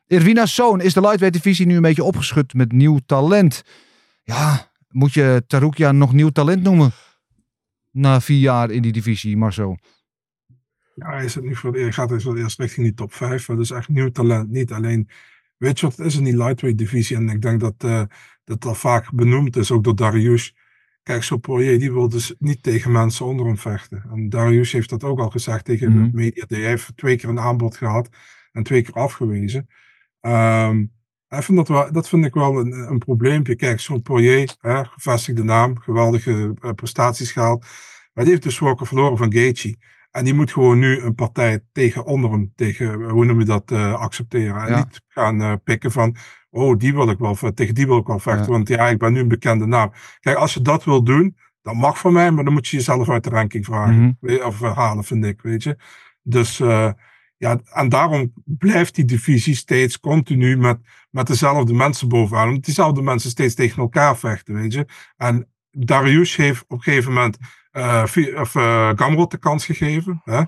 [0.09, 3.63] Irvina's zoon is de lightweight divisie nu een beetje opgeschud met nieuw talent.
[4.23, 6.91] Ja, moet je Tarukia nog nieuw talent noemen?
[7.91, 9.77] Na vier jaar in die divisie, Marcel.
[10.95, 13.45] Ja, hij, zit nu voor, hij gaat voor het eerst richting die top 5.
[13.45, 14.49] Dat is echt nieuw talent.
[14.49, 15.09] Niet alleen,
[15.57, 17.15] weet je wat het is in die lightweight divisie?
[17.15, 18.01] En ik denk dat eh,
[18.43, 20.55] dat al vaak benoemd is, ook door Darius.
[21.03, 24.03] Kijk, zo Poirier, die wil dus niet tegen mensen onder hem vechten.
[24.11, 26.03] En Darius heeft dat ook al gezegd tegen Mhm.
[26.03, 26.45] de media.
[26.47, 28.09] Hij heeft twee keer een aanbod gehad
[28.51, 29.67] en twee keer afgewezen.
[30.21, 30.79] Ehm,
[31.29, 33.55] ik vind dat, wel, dat vind ik wel een, een probleempje.
[33.55, 37.65] Kijk, zo'n Poirier, hè, gevestigde naam, geweldige eh, prestaties gehaald.
[38.13, 39.75] Maar die heeft dus ook verloren van Gaethje.
[40.11, 43.71] En die moet gewoon nu een partij tegen onder hem, tegen, hoe noem je dat,
[43.71, 44.61] eh, accepteren.
[44.61, 44.77] En Ja.
[44.77, 46.15] niet gaan eh, pikken van,
[46.49, 48.45] oh, die wil ik wel, tegen die wil ik wel vechten.
[48.45, 48.51] Ja.
[48.51, 49.91] Want ja, ik ben nu een bekende naam.
[50.19, 53.09] Kijk, als je dat wil doen, dat mag van mij, maar dan moet je jezelf
[53.09, 53.99] uit de ranking vragen.
[54.01, 54.11] Mhm.
[54.19, 55.77] Weet- Of eh, halen, vind ik, weet je.
[56.23, 56.91] Dus eh,
[57.39, 60.77] ja, en daarom blijft die divisie steeds continu met,
[61.09, 62.47] met dezelfde mensen bovenaan.
[62.47, 64.85] Omdat diezelfde mensen steeds tegen elkaar vechten, weet je.
[65.17, 67.37] En Darius heeft op een gegeven moment
[68.35, 70.21] of, eh, Gamrot de kans gegeven.
[70.23, 70.41] Hè?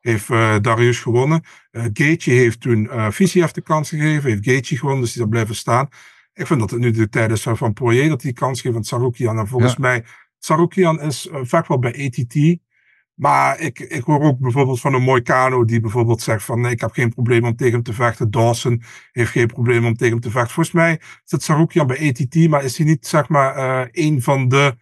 [0.00, 1.44] Heeft eh, Darius gewonnen.
[1.70, 4.30] Gaethje heeft toen Visiev de kans gegeven.
[4.30, 5.88] Heeft Gaethje gewonnen, dus die daar blijven staan.
[6.32, 8.76] Ik vind dat het nu de tijd is van Poirier dat hij die kans geeft
[8.76, 9.38] aan Sarukian.
[9.38, 9.78] En volgens Ja.
[9.80, 10.04] mij,
[10.38, 12.58] Sarukian is uh, vaak wel bij ATT.
[13.16, 16.80] Maar ik, ik hoor ook bijvoorbeeld van een Moicano die bijvoorbeeld zegt van nee, ik
[16.80, 18.30] heb geen probleem om tegen hem te vechten.
[18.30, 20.52] Dawson heeft geen probleem om tegen hem te vechten.
[20.54, 24.48] Volgens mij zit Sarukian bij ATT, maar is hij niet zeg maar eh een van
[24.48, 24.76] de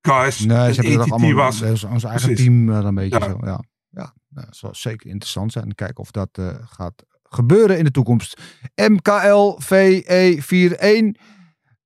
[0.00, 1.60] guys Nee, ze in ATT allemaal was.
[1.60, 2.44] is ons eigen Precies.
[2.46, 3.24] team eh, een beetje Ja.
[3.24, 3.38] zo.
[3.40, 5.74] Ja, ja nou, dat zal zeker interessant zijn.
[5.74, 8.40] Kijken of dat eh, gaat gebeuren in de toekomst.
[8.74, 11.20] MKL VE41.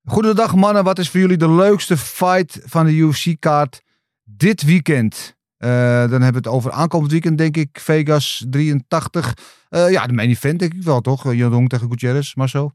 [0.05, 3.83] Goedendag mannen, wat is voor jullie de leukste fight van de UFC-kaart
[4.24, 5.36] dit weekend?
[5.56, 5.70] Eh,
[6.10, 7.80] dan hebben we het over aankomend weekend, denk ik.
[7.80, 9.34] Vegas 83.
[9.68, 11.32] Eh, ja, de main event denk ik wel, toch?
[11.34, 12.70] Jan Dong tegen Gutierrez, maar zo.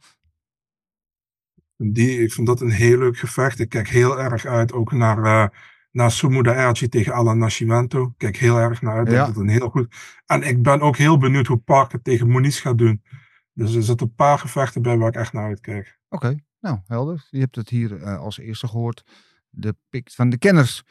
[1.77, 3.59] Die, ik vond dat een heel leuk gevecht.
[3.59, 5.57] Ik kijk heel erg uit ook naar, eh
[5.91, 8.03] naar Sumuda tegen Alan Nascimento.
[8.05, 9.07] Ik kijk heel erg naar uit.
[9.07, 9.25] Ik Ja.
[9.25, 9.95] dat een heel goed.
[10.25, 13.01] En ik ben ook heel benieuwd hoe Parker tegen Moniz gaat doen.
[13.53, 15.99] Dus er zitten een paar gevechten bij waar ik echt naar uitkijk.
[16.09, 17.27] Oké, nou helder.
[17.29, 19.03] Je hebt het hier eh, als eerste gehoord.
[19.49, 20.83] De pick van de kenners.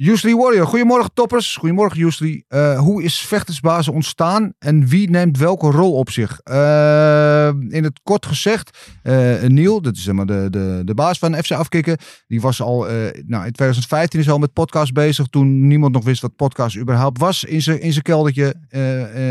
[0.00, 1.56] Usually Warrior, goedemorgen toppers.
[1.56, 2.44] Goedemorgen Usually.
[2.48, 6.40] Eh, hoe is vechtersbazen ontstaan en wie neemt welke rol op zich?
[6.40, 11.18] Eh, in het kort gezegd, eh Neil, dat is zeg maar de, de, de baas
[11.18, 12.78] van FC Afkikken, die was al,
[13.26, 17.18] nou in 2015 is al met podcast bezig, toen niemand nog wist wat podcast überhaupt
[17.18, 18.54] was, in zijn in keldertje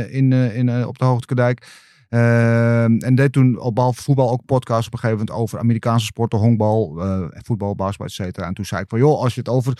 [0.10, 1.66] in, in, op de Hoogtekadijk.
[2.10, 6.06] Ehm, en deed toen op behalve voetbal ook podcasts op een gegeven moment over Amerikaanse
[6.06, 8.48] sporten, honkbal, eh, voetbal, basketbal, et cetera.
[8.48, 9.74] En toen zei ik van, joh, als je het over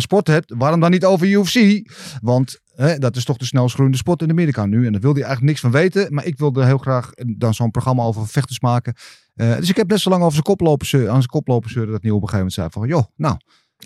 [0.00, 1.90] Sport hebt, waarom dan niet over UFC?
[2.20, 4.86] Want hè, dat is toch de snelst groeiende sport in Amerika nu.
[4.86, 6.14] En daar wilde hij eigenlijk niks van weten.
[6.14, 8.94] Maar ik wilde heel graag dan zo'n programma over vechters maken.
[9.34, 11.46] Eh, dus ik heb net zo lang over zijn kop lopen zeuren, aan zijn kop
[11.46, 13.36] lopen zeuren dat Neil op een gegeven moment zei van, joh, nou,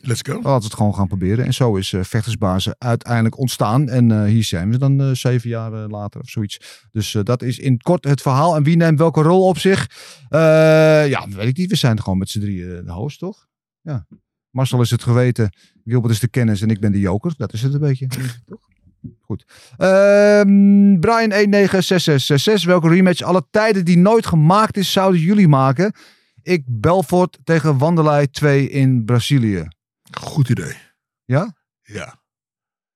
[0.01, 0.33] Let's go.
[0.33, 1.45] Laten we het gewoon gaan proberen.
[1.45, 3.89] En zo is eh, vechtersbazen uiteindelijk ontstaan.
[3.89, 6.87] En eh, hier zijn we dan zeven jaar later of zoiets.
[6.91, 8.57] Dus dat is in kort het verhaal.
[8.57, 9.91] En wie neemt welke rol op zich?
[10.31, 11.71] Ja, weet ik niet.
[11.71, 13.47] We zijn gewoon met z'n drieën de host, toch?
[13.81, 14.07] Ja.
[14.53, 15.57] Marcel is het geweten.
[15.85, 17.35] Gilbert is de kennis en ik ben de joker.
[17.37, 18.07] Dat is het een beetje.
[18.47, 18.71] toch?
[19.21, 19.45] Goed.
[19.77, 22.65] Ehm Brian 196666.
[22.65, 25.93] Welke rematch alle tijden die nooit gemaakt is, zouden jullie maken?
[26.43, 29.69] Ik Belfort tegen Wanderlei 2 in Brazilië.
[30.11, 30.77] Goed idee.
[31.25, 31.57] Ja?
[31.83, 32.21] Ja.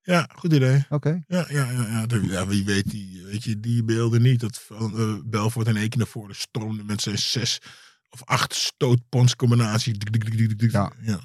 [0.03, 0.85] Ja, goed idee.
[0.89, 1.25] Oké.
[1.27, 2.19] Ja, ja, ja, ja.
[2.23, 4.41] Ja, wie weet die, weet je, die beelden niet.
[4.41, 7.61] Dat van, eh, Belfort in één keer naar voren stormde met zijn zes
[8.11, 9.97] of acht stootponscombinatie.
[10.57, 10.93] Ja.
[11.01, 11.21] ja.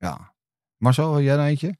[0.00, 0.34] Ja.
[0.76, 1.76] Marcel, wil jij er eentje?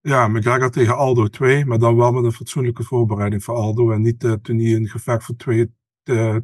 [0.00, 3.90] Ja, McGregor tegen Aldo 2, maar dan wel met een fatsoenlijke voorbereiding voor Aldo.
[3.92, 5.74] En niet eh, toen hij een gevecht voor twee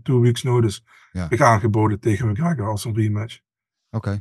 [0.03, 0.81] two weeks notice
[1.13, 1.27] Ja.
[1.27, 3.41] kreeg aangeboden tegen McGregor als een rematch.
[3.91, 4.19] Oké.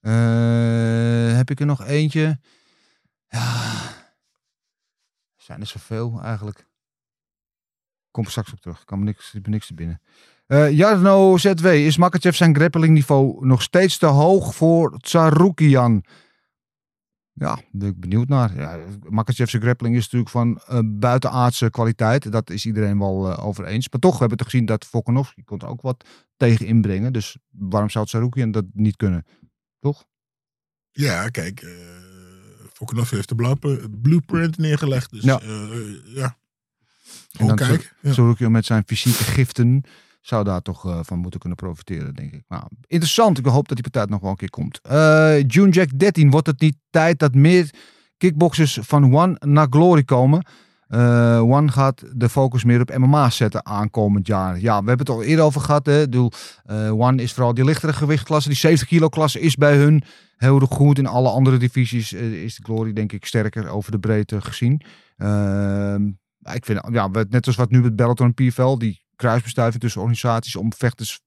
[0.00, 2.40] Eh, heb ik er nog eentje?
[3.28, 3.82] Ja.
[5.36, 6.68] Zijn er zoveel eigenlijk?
[8.10, 8.84] Kom er straks op terug.
[8.84, 10.00] Kan me niks, ik ben niks te binnen.
[10.46, 11.66] Eh Jarno ZW.
[11.66, 16.04] Is Makachev zijn grappling niveau nog steeds te hoog voor Tsarukian?
[17.34, 18.56] Ja, daar ben ik benieuwd naar.
[18.56, 18.78] Ja,
[19.08, 22.32] Makachev's grappling is natuurlijk van eh, buitenaardse kwaliteit.
[22.32, 23.88] Dat is iedereen wel eh, over eens.
[23.88, 26.04] Maar toch, we hebben toch gezien dat Volkanovski kon er ook wat
[26.36, 27.12] tegen inbrengen.
[27.12, 29.24] Dus waarom zou Tsarukian dat niet kunnen?
[29.80, 30.04] Toch?
[30.90, 31.66] Ja, kijk.
[32.72, 35.10] Volkanov heeft de blueprint neergelegd.
[35.10, 35.40] Dus Ja.
[35.42, 35.68] ja.
[36.04, 36.36] ja.
[37.38, 37.90] En dan kijken.
[38.00, 38.10] Ja.
[38.10, 39.84] Tsarukian met zijn fysieke giften
[40.26, 42.42] zou daar toch eh, van moeten kunnen profiteren, denk ik.
[42.48, 43.38] Nou, interessant.
[43.38, 44.80] Ik hoop dat die partij nog wel een keer komt.
[44.82, 46.30] Eh June Jack 13.
[46.30, 47.70] Wordt het niet tijd dat meer
[48.16, 50.46] kickboxers van One naar Glory komen?
[50.86, 54.60] Eh, One gaat de focus meer op MMA zetten aankomend jaar.
[54.60, 55.86] Ja, we hebben het al eerder over gehad.
[55.86, 56.04] Hè.
[56.08, 58.48] Eh, One is vooral die lichtere gewichtklasse.
[58.48, 60.02] Die 70 kilo klasse is bij hun
[60.36, 60.98] heel goed.
[60.98, 64.80] In alle andere divisies is de Glory denk ik sterker over de breedte gezien.
[65.16, 66.06] Ehm,
[66.52, 70.56] ik vind, ja, net als wat nu met Bellator en PFL, die kruisbestuiving tussen organisaties
[70.56, 71.20] om vechters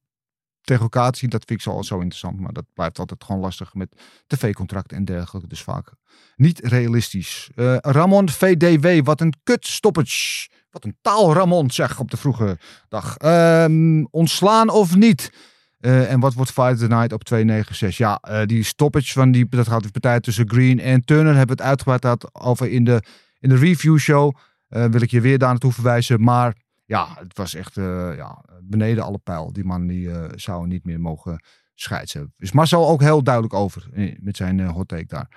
[0.68, 2.40] tegen elkaar te zien, dat vind ik zo al zo interessant.
[2.40, 5.48] Maar dat blijft altijd gewoon lastig met tv-contracten en dergelijke.
[5.48, 5.92] Dus vaak
[6.36, 7.50] niet realistisch.
[7.56, 10.50] Eh, Ramon VDW, wat een kut stoppage.
[10.70, 12.58] Wat een taal Ramon, zeg, op de vroege
[12.90, 13.18] dag.
[13.18, 15.32] Ehm, ontslaan of niet?
[15.80, 17.98] Eh, en wat wordt Fight the Night op 296?
[17.98, 21.36] Ja, eh, die stoppage van die, dat gaat de partij tussen Green en Turner.
[21.36, 23.04] Hebben we het uitgebreid over in de,
[23.40, 24.36] in de review show.
[24.68, 26.24] Wil ik je weer daar naartoe verwijzen.
[26.24, 26.56] Maar
[26.88, 29.54] ja, het was echt eh, ja, beneden alle pijl.
[29.54, 32.34] Die man die eh, zou niet meer mogen scheidsen.
[32.38, 35.30] Dus Marcel ook heel duidelijk over eh, met zijn hot take daar.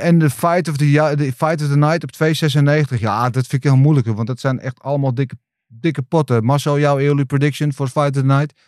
[0.00, 3.00] En de fight, of the, ja- de fight of the Night op 296.
[3.00, 4.06] Ja, dat vind ik heel moeilijk.
[4.06, 6.44] Want dat zijn echt allemaal dikke, dikke potten.
[6.44, 8.60] Marcel, jouw early prediction voor Fight of the Night?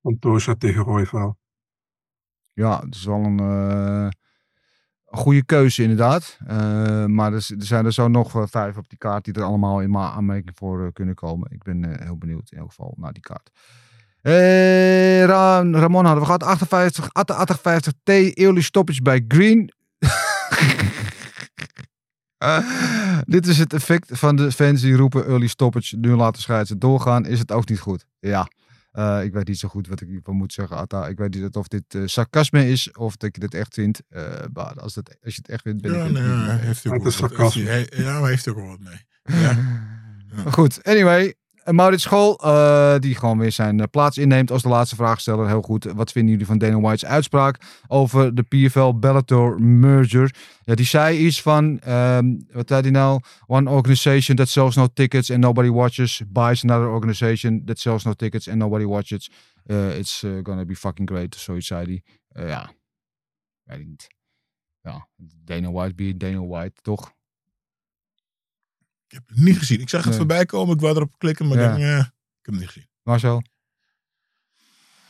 [0.00, 1.36] Pantoja tegen Royval.
[2.52, 4.12] Ja, het is wel een een
[5.10, 6.38] goede keuze inderdaad.
[6.46, 9.80] Eh, maar er, zijn er zo nog eh, vijf op die kaart die er allemaal
[9.80, 11.50] in aanmerking voor eh, kunnen komen.
[11.50, 13.50] Ik ben heel benieuwd in elk geval naar die kaart.
[15.26, 16.42] Ra- Ramon hadden we gehad.
[16.42, 19.72] 58, 58 T, early stoppage bij Green.
[23.24, 27.26] Dit is het effect van de fans die roepen early stoppage, nu laten scheidsen doorgaan.
[27.26, 28.06] Is het ook niet goed?
[28.20, 28.48] Ja.
[28.98, 31.06] Eh, ik weet niet zo goed wat ik hiervan moet zeggen, Atta.
[31.08, 34.02] Ik weet niet of dit eh, sarcasme is of dat je dit echt vindt.
[34.08, 36.46] Eh, maar als, dat, als je het echt vindt, ben Ja, ik het nee, niet.
[36.46, 37.86] hij heeft ook wat- sarcasme.
[37.90, 39.06] Ja, maar heeft ook wel wat mee.
[39.42, 39.52] Ja.
[40.44, 41.34] Maar Goed, anyway.
[41.68, 45.46] Eh, Maurits School, eh, die gewoon weer zijn eh, plaats inneemt als de laatste vraagsteller.
[45.46, 45.84] Heel goed.
[45.84, 50.34] Wat vinden jullie van Dana White's uitspraak over de PFL Bellator merger?
[50.64, 53.20] Ja, die zei iets van, ehm, wat zei hij nou?
[53.46, 58.12] One organization that sells no tickets and nobody watches buys another organization that sells no
[58.12, 59.30] tickets and nobody watches.
[59.64, 61.34] Eh, it's gonna be fucking great.
[61.34, 62.46] Zoiets zei hij.
[62.46, 62.72] Ja,
[63.64, 64.06] weet niet.
[64.80, 65.08] Ja,
[65.44, 67.16] Dana White, be Dana White, toch?
[69.08, 69.80] Ik heb het niet gezien.
[69.80, 70.18] Ik zag het Nee.
[70.18, 70.74] voorbij komen.
[70.74, 71.70] Ik wou erop klikken, maar Ja.
[71.70, 72.04] ik, denk, eh, ik
[72.42, 72.88] heb het niet gezien.
[73.02, 73.42] Marcel?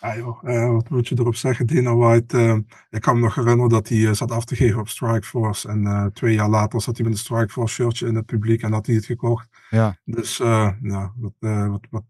[0.00, 1.66] Ja, joh, eh, wat moet je erop zeggen?
[1.66, 2.56] Dana White, eh,
[2.90, 5.68] ik kan me nog herinneren dat hij eh, zat af te geven op Strikeforce.
[5.68, 8.72] En eh, twee jaar later zat hij met een Strikeforce shirtje in het publiek en
[8.72, 9.48] had hij het gekocht.
[9.70, 9.98] Ja.
[10.04, 12.04] Dus, eh, nou, wat, eh, wat, wat,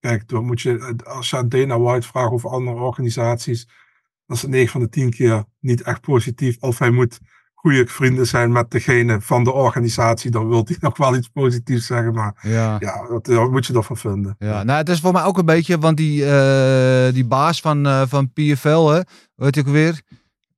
[0.00, 3.64] kijk, dan moet je, als je aan Dana White vraagt over andere organisaties,
[4.26, 6.56] dan is het 9 van de 10 keer niet echt positief.
[6.60, 7.18] Of hij moet
[7.62, 11.86] goede vrienden zijn met degene van de organisatie, dan wil hij nog wel iets positiefs
[11.86, 12.12] zeggen.
[12.14, 12.78] Maar Ja.
[13.10, 14.36] wat moet je ervan vinden?
[14.38, 17.86] Ja, nou, het is voor mij ook een beetje, want die, eh, die baas van,
[17.86, 19.00] eh, van PFL, hè,
[19.34, 20.00] weet ik weer.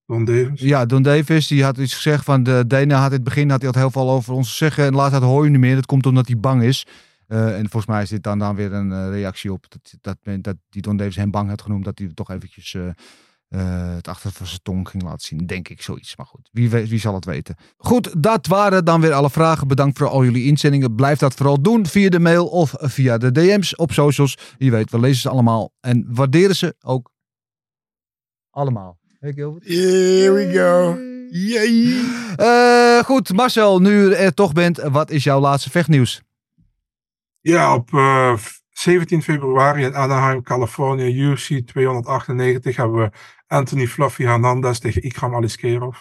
[0.06, 0.60] Don Davis?
[0.60, 3.58] Ja, Don Davis, die had iets gezegd van de Dana had in het begin had
[3.62, 5.74] hij had heel veel over ons te zeggen en later hoor je niet meer.
[5.74, 6.86] Dat komt omdat hij bang is.
[7.26, 10.42] Eh, en volgens mij is dit dan, dan weer een reactie op dat, dat, men-
[10.42, 12.76] dat die Don Davis hem bang had genoemd, dat hij toch eventjes
[13.54, 15.46] eh, het achter van zijn tong ging laten zien.
[15.46, 16.16] Denk ik zoiets.
[16.16, 17.56] Maar goed, wie, weet, wie zal het weten.
[17.76, 19.68] Goed, dat waren dan weer alle vragen.
[19.68, 20.94] Bedankt voor al jullie inzendingen.
[20.94, 24.38] Blijf dat vooral doen via de mail of via de DM's op socials.
[24.58, 27.10] Je weet, we lezen ze allemaal en waarderen ze ook
[28.50, 28.98] allemaal.
[29.18, 29.64] Hey Gilbert?
[29.64, 30.98] Here we go.
[31.30, 32.04] Yay.
[32.36, 36.22] Eh, goed, Marcel, nu je er toch bent, wat is jouw laatste vechtnieuws?
[37.40, 38.36] Ja, op eh,
[38.70, 43.10] 17 februari in Anaheim, Californië, UFC 298 hebben we
[43.46, 45.98] Anthony Fluffy Hernandez tegen Ikram Aliskerov.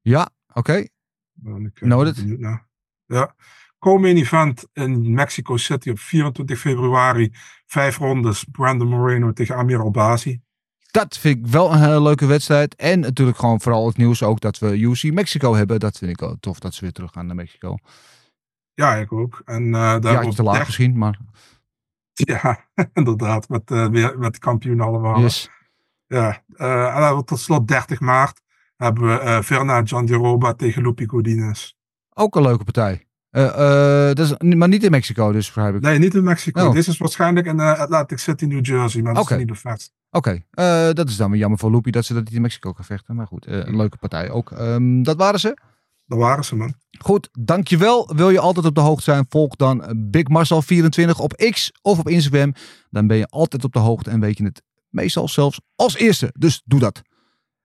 [0.00, 0.86] Ja, oké.
[1.32, 2.38] Ben ik, eh, Noted.
[2.38, 2.68] naar.
[3.06, 3.34] Ja.
[3.78, 7.30] Co-main event in Mexico City op 24 februari.
[7.66, 8.44] Vijf rondes.
[8.50, 10.40] Brandon Moreno tegen Amir Albazi.
[10.90, 12.74] Dat vind ik wel een hele leuke wedstrijd.
[12.74, 15.80] En natuurlijk gewoon vooral het nieuws ook dat we UC Mexico hebben.
[15.80, 17.76] Dat vind ik ook tof dat ze weer terug gaan naar Mexico.
[18.74, 19.42] Ja, ik ook.
[19.44, 21.18] En, eh daar Ja, te laat misschien, maar
[22.12, 23.48] Ja, inderdaad.
[23.48, 25.20] Met, weer, met de kampioen allemaal.
[25.20, 25.50] yes.
[26.12, 26.42] Ja,
[27.16, 28.40] we tot slot 30 maart
[28.76, 31.72] hebben we eh Verna Jandiroba tegen Lupi Godinez.
[32.14, 33.06] Ook een leuke partij.
[33.30, 35.80] Eh, dat is, maar niet in Mexico dus, begrijp ik.
[35.80, 36.66] Nee, niet in Mexico.
[36.66, 36.72] Oh.
[36.72, 39.92] Dit is waarschijnlijk in Atlantic City, New Jersey, maar dat is niet bevestigd.
[40.10, 40.42] Oké,
[40.92, 43.14] dat is dan weer jammer voor Loopy dat ze dat niet in Mexico kan vechten.
[43.16, 44.50] Maar goed, een leuke partij ook.
[44.50, 45.56] Ehm, dat waren ze.
[46.06, 46.74] Daar waren ze, man.
[46.98, 48.10] Goed, dankjewel.
[48.16, 49.26] Wil je altijd op de hoogte zijn?
[49.28, 52.54] Volg dan Big Marcel24 op X of op Instagram.
[52.90, 56.34] Dan ben je altijd op de hoogte en weet je het meestal zelfs als eerste.
[56.38, 57.02] Dus doe dat.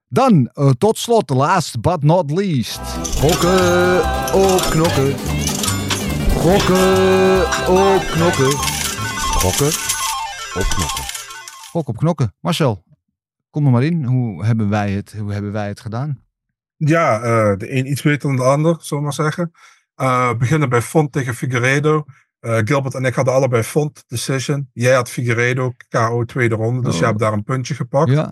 [0.08, 2.80] Dan eh, tot slot, last but not least.
[3.20, 3.98] Gokken
[4.34, 5.18] op knokken.
[6.30, 8.52] Gokken op knokken.
[9.42, 9.68] Gokken
[10.54, 11.04] op knokken.
[11.72, 12.34] Gok op knokken.
[12.40, 12.84] Marcel,
[13.50, 14.04] kom er maar in.
[14.04, 16.24] Hoe hebben wij het, hoe hebben wij het gedaan?
[16.78, 19.52] Ja, eh, de een iets beter dan de ander, zullen we maar zeggen.
[19.96, 22.06] Eh, we beginnen bij Font tegen Figueredo.
[22.40, 24.70] Eh, Gilbert en ik hadden allebei Font decision.
[24.74, 26.82] Jij had Figueredo, KO tweede ronde.
[26.82, 27.00] Dus Oh.
[27.00, 28.10] jij hebt daar een puntje gepakt.
[28.12, 28.24] Ja.
[28.24, 28.32] Heel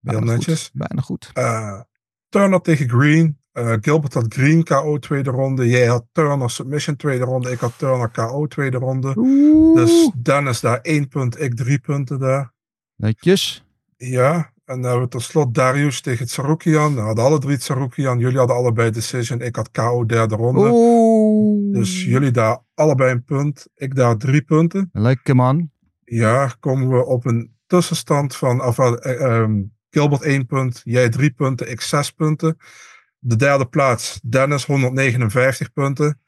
[0.00, 0.28] Bijna goed.
[0.30, 0.70] netjes.
[0.72, 1.30] Bijna goed.
[1.32, 1.80] Eh,
[2.28, 3.38] Turner tegen Green.
[3.52, 5.68] Eh, Gilbert had Green KO tweede ronde.
[5.68, 7.50] Jij had Turner submission tweede ronde.
[7.50, 9.14] Ik had Turner KO tweede ronde.
[9.74, 12.52] Dus Dennis daar één punt, ik drie punten daar.
[12.96, 13.64] Netjes.
[13.96, 16.94] Ja, en dan hebben we tot slot Darius tegen Tsaroukian.
[16.94, 18.18] We hadden alle drie Tsaroukian.
[18.18, 19.40] Jullie hadden allebei decision.
[19.40, 20.60] Ik had KO derde ronde.
[20.60, 21.07] Oeh.
[21.72, 23.68] Dus jullie daar allebei een punt.
[23.74, 24.88] Ik daar drie punten.
[24.92, 25.70] Lekker man.
[26.04, 31.30] Ja, komen we op een tussenstand van of, eh, ehm, Gilbert één punt, jij drie
[31.30, 32.56] punten, ik zes punten.
[33.18, 36.20] De derde plaats, Dennis 159 punten.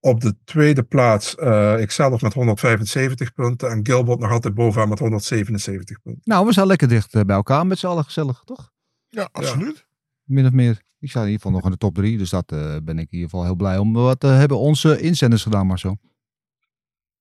[0.00, 3.70] Op de tweede plaats, eh ikzelf met 175 punten.
[3.70, 6.22] En Gilbert nog altijd bovenaan met 177 punten.
[6.24, 8.70] Nou, we zijn lekker dicht eh, bij elkaar met z'n allen gezellig, toch?
[9.08, 9.86] Ja, absoluut.
[10.22, 10.82] Min of meer.
[11.00, 13.10] Ik sta in ieder geval nog in de top drie, dus dat eh, ben ik
[13.10, 13.92] in ieder geval heel blij om.
[13.92, 15.96] Wat eh, hebben onze inzenders gedaan, zo?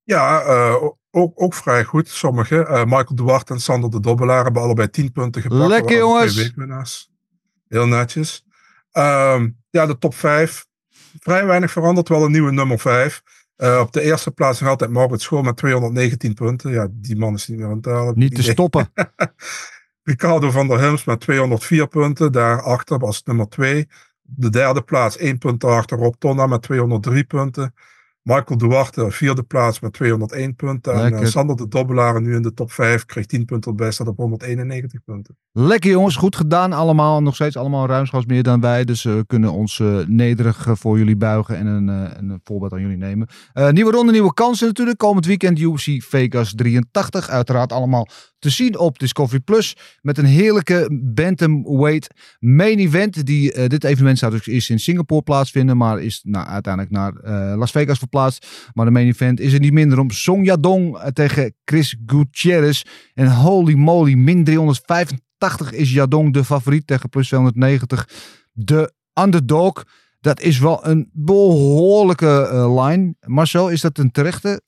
[0.03, 2.09] Ja, eh, ook, ook vrij goed.
[2.09, 2.88] Sommigen.
[2.89, 5.67] Michael Duarte en Sander de Dobbelaar hebben allebei 10 punten gepakt.
[5.67, 7.09] Lekker, jongens.
[7.67, 8.45] Heel netjes.
[8.91, 10.65] Ehm, ja, de top 5.
[11.19, 12.09] Vrij weinig veranderd.
[12.09, 13.23] Wel een nieuwe nummer 5.
[13.57, 16.71] op de eerste plaats nog altijd Maurits School met 219 punten.
[16.71, 18.19] Ja, die man is niet meer aan het halen.
[18.19, 18.51] Niet te Idee.
[18.51, 18.91] stoppen.
[20.05, 22.31] Ricardo van der Hims met 204 punten.
[22.31, 23.87] Daarachter als nummer 2.
[24.21, 25.97] de derde plaats, één punt erachter.
[25.97, 27.73] Rob Tonna met 203 punten.
[28.21, 30.93] Michael Duarte, vierde plaats met 201 punten.
[30.93, 34.07] En eh, Sander de Dobbelaar nu in de top 5, kreeg 10 punten erbij, staat
[34.07, 35.37] op 191 punten.
[35.51, 37.21] Lekker jongens, goed gedaan allemaal.
[37.21, 38.85] Nog steeds allemaal ruimschoots meer dan wij.
[38.85, 42.81] Dus eh, we kunnen ons eh, nederig voor jullie buigen en een, een voorbeeld aan
[42.81, 43.27] jullie nemen.
[43.69, 44.97] Nieuwe ronde, nieuwe kansen natuurlijk.
[44.97, 47.29] Komend weekend UFC Vegas 83.
[47.29, 48.07] Uiteraard allemaal
[48.45, 49.77] te zien op Discovery Plus.
[50.01, 52.08] Met een heerlijke bantamweight
[52.39, 53.25] main event.
[53.25, 55.77] Die, eh, dit evenement zou dus eerst in Singapore plaatsvinden.
[55.77, 58.69] Maar is nou, uiteindelijk naar eh, Las Vegas verplaatst.
[58.73, 60.12] Maar de main event is er niet minder om.
[60.12, 62.84] Song Yadong eh, tegen Chris Gutierrez.
[63.13, 68.10] En holy moly, min 385 is Yadong de favoriet tegen plus 290.
[68.51, 69.84] De underdog.
[70.19, 73.15] Dat is wel een behoorlijke eh, line.
[73.19, 74.62] Marcel, is dat een terechte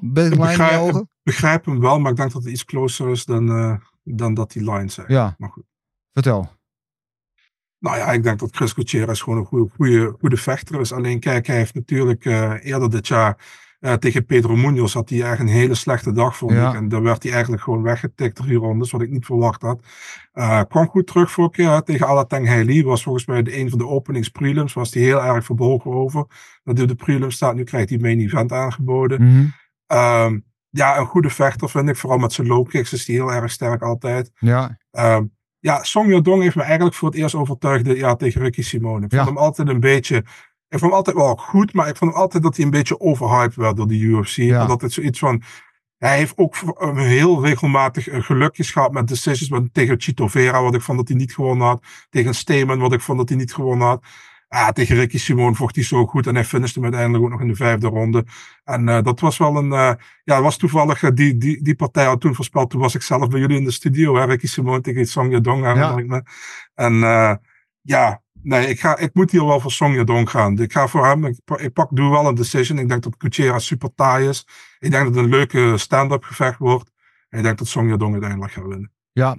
[0.00, 1.08] Ik begrijp, ogen?
[1.24, 4.52] Begrijp hem wel, maar ik denk dat het iets closer is dan, eh, dan dat
[4.52, 5.08] die line zegt.
[5.08, 5.34] Ja.
[5.38, 5.64] Maar goed.
[6.12, 6.48] Vertel.
[7.78, 10.92] Nou ja, ik denk dat Chris Gutierrez gewoon een goede, goede, goede vechter is.
[10.92, 13.36] Alleen kijk, hij heeft natuurlijk eh, eerder dit jaar
[13.80, 16.68] eh, tegen Pedro Munoz had hij echt een hele slechte dag vond Ja.
[16.68, 16.74] ik.
[16.74, 19.86] En dan werd hij eigenlijk gewoon weggetikt drie rondes, wat ik niet verwacht had.
[20.32, 22.82] Eh, kwam goed terug voor keer hè, tegen Alateng Hailey.
[22.82, 24.72] Was volgens mij de, een van de openings prelims.
[24.72, 26.26] Was hij heel erg verbolgen over.
[26.62, 27.54] Dat hij op de prelims staat.
[27.54, 29.52] Nu krijgt hij main event aangeboden.
[29.86, 30.38] Ehm,
[30.76, 31.96] ja, een goede vechter vind ik.
[31.96, 34.30] Vooral met zijn low kicks is hij heel erg sterk altijd.
[34.38, 35.24] Ja, Ehm,
[35.58, 39.04] ja, Song Yadong heeft me eigenlijk voor het eerst overtuigd dit jaar tegen Ricky Simone.
[39.04, 39.24] Ik Ja.
[39.24, 40.16] vond hem altijd een beetje...
[40.68, 43.00] Ik vond hem altijd wel goed, maar ik vond hem altijd dat hij een beetje
[43.00, 44.36] overhyped werd door de UFC.
[44.36, 44.60] Ja.
[44.60, 45.42] En dat het zoiets van...
[45.98, 46.56] Hij heeft ook
[46.94, 49.68] heel regelmatig eh, gelukjes gehad met decisions.
[49.72, 51.84] Tegen Chito Vera, wat ik vond dat hij niet gewonnen had.
[52.10, 54.04] Tegen Steeman, wat ik vond dat hij niet gewonnen had.
[54.54, 56.26] Ah, tegen Ricky Simone vocht hij zo goed.
[56.26, 58.24] En hij finishte hem uiteindelijk ook nog in de vijfde ronde.
[58.64, 59.72] En eh, dat was wel een...
[59.72, 59.92] eh,
[60.24, 61.02] ja, was toevallig...
[61.02, 62.70] eh, die, die, die partij had toen voorspeld.
[62.70, 64.16] Toen was ik zelf bij jullie in de studio.
[64.16, 66.22] Hè, Ricky Simone tegen Song Yadong, ik me.
[66.74, 66.94] En
[67.80, 68.22] ja...
[68.42, 70.58] Nee, ik, ga, ik moet hier wel voor Song Yadong gaan.
[70.58, 71.24] Ik ga voor hem.
[71.24, 72.78] Ik, pa- ik pak, doe wel een decision.
[72.78, 74.46] Ik denk dat Gutierrez super taai is.
[74.78, 76.90] Ik denk dat het een leuke stand-up gevecht wordt.
[77.28, 78.92] En ik denk dat Song Yadong uiteindelijk gaat winnen.
[79.12, 79.36] Ja,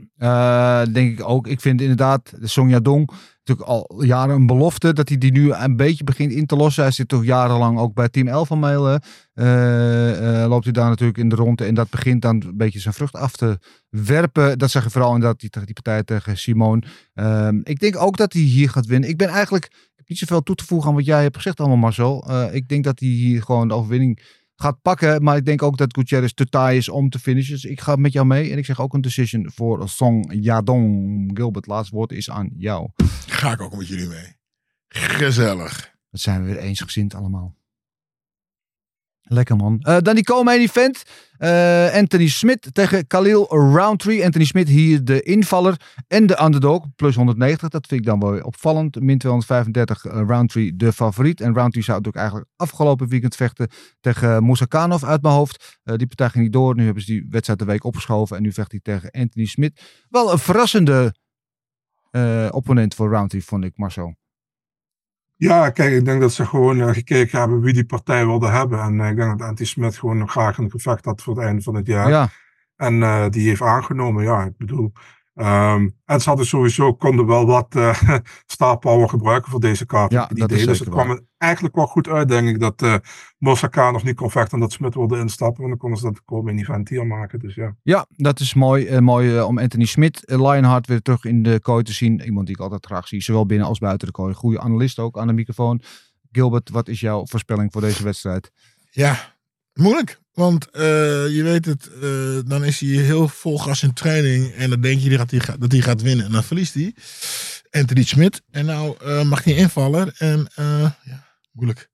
[0.86, 1.48] denk ik ook.
[1.48, 3.10] Ik vind inderdaad de Song Yadong
[3.46, 6.84] natuurlijk al jaren een belofte dat hij die nu een beetje begint in te lossen.
[6.84, 9.00] Hij zit toch jarenlang ook bij Team Alpha Mail.
[9.34, 12.80] eh, eh, loopt hij daar natuurlijk in de ronde en dat begint dan een beetje
[12.80, 14.58] zijn vrucht af te werpen.
[14.58, 16.84] Dat zag je vooral inderdaad die, die partij tegen Simone.
[17.14, 19.10] Ehm, ik denk ook dat hij hier gaat winnen.
[19.10, 21.60] Ik ben eigenlijk ik heb niet zoveel toe te voegen aan wat jij hebt gezegd
[21.60, 22.26] allemaal Marcel.
[22.28, 24.20] Eh, ik denk dat hij hier gewoon de overwinning
[24.56, 25.24] gaat pakken.
[25.24, 27.54] Maar ik denk ook dat Gutierrez te taai is om te finishen.
[27.54, 28.52] Dus ik ga met jou mee.
[28.52, 31.32] En ik zeg ook een decision voor Song Yadong.
[31.34, 32.90] Gilbert, laatst woord is aan jou.
[33.28, 34.36] Ga ik ook met jullie mee.
[34.88, 35.94] Gezellig.
[36.10, 37.56] Dat zijn we weer eensgezind allemaal.
[39.28, 39.80] Lekker man.
[39.80, 41.04] Eh, dan die co-main event.
[41.38, 44.26] Eh, Anthony Smith tegen Khalil Roundtree.
[44.26, 46.86] Anthony Smith hier de invaller en de underdog.
[46.96, 47.70] Plus 190.
[47.70, 49.00] Dat vind ik dan wel weer opvallend.
[49.00, 51.42] Min 235 eh, Roundtree de favoriet.
[51.42, 55.80] En Roundtree zou natuurlijk eigenlijk afgelopen weekend vechten tegen Musakanov uit mijn hoofd.
[55.84, 56.76] Die partij ging niet door.
[56.76, 58.38] Nu hebben ze die wedstrijd de week opgeschoven.
[58.38, 59.82] En nu vecht hij tegen Anthony Smith.
[60.10, 61.16] Wel een verrassende
[62.52, 64.16] opponent voor Roundtree vond ik Marcel.
[65.38, 68.80] Ja, kijk, ik denk dat ze gewoon eh, gekeken hebben wie die partij wilde hebben.
[68.80, 71.62] En eh, ik denk dat Antti Smit gewoon graag een gevecht had voor het einde
[71.62, 72.10] van het jaar.
[72.10, 72.30] Ja.
[72.76, 74.92] En eh, die heeft aangenomen, ja, ik bedoel.
[75.36, 78.02] Ehm, en ze hadden sowieso, konden wel wat eh
[78.46, 80.12] star power gebruiken voor deze kaart.
[80.12, 80.66] Ja, dat is.
[80.66, 82.96] Dus het kwam er eigenlijk wel goed uit, denk ik, dat eh
[83.38, 85.64] Mosaka nog niet kon vechten en dat Smit wilde instappen.
[85.64, 87.76] En dan konden ze dat komen in event hier maken, dus ja.
[87.84, 88.86] Ja, dat is mooi.
[88.88, 92.22] Eh, mooi eh, om Anthony Smit, eh, Lionheart weer terug in de kooi te zien.
[92.22, 94.34] Iemand die ik altijd graag zie, zowel binnen als buiten de kooi.
[94.34, 95.82] Goede analist ook aan de microfoon.
[96.32, 98.52] Gilbert, wat is jouw voorspelling voor deze wedstrijd?
[98.90, 99.36] Ja,
[99.74, 100.20] moeilijk.
[100.36, 100.82] Want eh,
[101.36, 104.54] je weet het, eh, dan is hij heel vol gas in training.
[104.54, 106.26] En dan denk je dat hij, gaat- dat hij gaat winnen.
[106.26, 106.96] En dan verliest hij.
[107.72, 108.42] Anthony Smit.
[108.52, 110.14] En nou eh, mag hij invallen.
[110.18, 110.48] En
[111.04, 111.90] ja, moeilijk.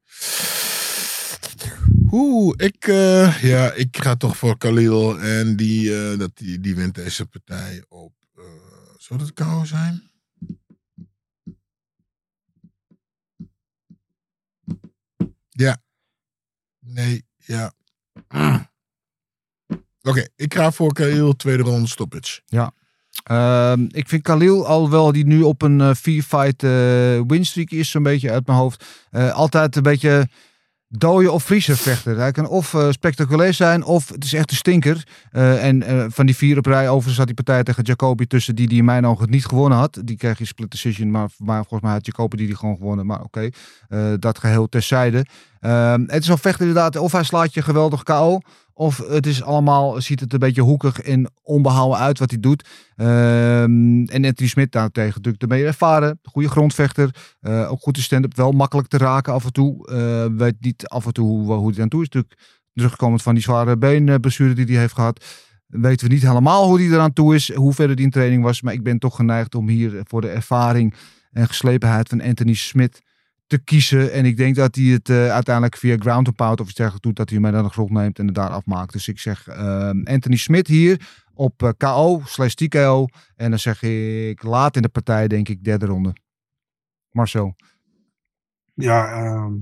[2.12, 2.86] Oeh, ik,
[3.42, 5.20] ja, ik ga toch voor Khalil.
[5.20, 8.14] En die, dat die, die wint deze partij op.
[8.98, 10.10] zou dat kou zijn?
[15.50, 15.84] Ja.
[16.80, 17.74] Nee, ja.
[18.32, 18.70] Mm.
[20.02, 22.42] Oké, ik ga voor Khalil tweede ronde stoppage.
[22.46, 22.74] Ja.
[23.24, 28.04] Ehm, ik vind Khalil, alhoewel die nu op een eh, vier-fight eh, winstreak is, zo'n
[28.04, 28.86] beetje uit mijn hoofd.
[29.12, 30.28] eh, altijd een beetje
[30.98, 32.18] dooien of vriezen vechter.
[32.18, 35.08] Hij kan of eh, spectaculair zijn, of het is echt een stinker.
[35.32, 38.56] Eh, en eh, van die vier op rij, overigens zat die partij tegen Jacoby tussen
[38.56, 40.02] die die in mijn ogen niet gewonnen had.
[40.04, 43.06] Die kreeg je split decision, maar, volgens mij had Jacoby die die gewoon gewonnen.
[43.06, 43.50] Maar oké,
[44.20, 45.26] dat geheel terzijde.
[45.60, 48.40] Ehm, het is een vechter inderdaad, of hij slaat je geweldig KO.
[48.82, 52.70] Of het is allemaal, ziet het een beetje hoekig en onbehouden uit wat hij doet.
[52.96, 56.20] Ehm, en Anthony Smit daartegen natuurlijk de meer ervaren.
[56.24, 57.16] Goede grondvechter.
[57.40, 58.36] eh, ook goed in stand-up.
[58.36, 59.88] Wel makkelijk te raken af en toe.
[59.88, 62.24] Eh, weet niet af en toe hoe, hoe hij aan toe is.
[62.74, 65.26] Terugkomend van die zware beenblessure die hij heeft gehad.
[65.68, 67.54] Weten we niet helemaal hoe hij eraan toe is.
[67.54, 68.62] Hoe verder die in training was.
[68.62, 70.94] Maar ik ben toch geneigd om hier voor de ervaring
[71.32, 73.02] en geslepenheid van Anthony Smit
[73.52, 74.12] te kiezen.
[74.12, 77.08] En ik denk dat hij het eh, uiteindelijk via ground and pound of iets dergelijks
[77.08, 77.16] doet.
[77.16, 78.94] Dat hij hem naar de grond neemt en het daar afmaakt.
[78.94, 83.08] Dus ik zeg ehm, Anthony Smit hier op eh, KO slash TKO.
[83.36, 86.16] En dan zeg ik laat in de partij denk ik derde ronde.
[87.12, 87.56] Marcel.
[88.74, 89.54] Ja, ehm,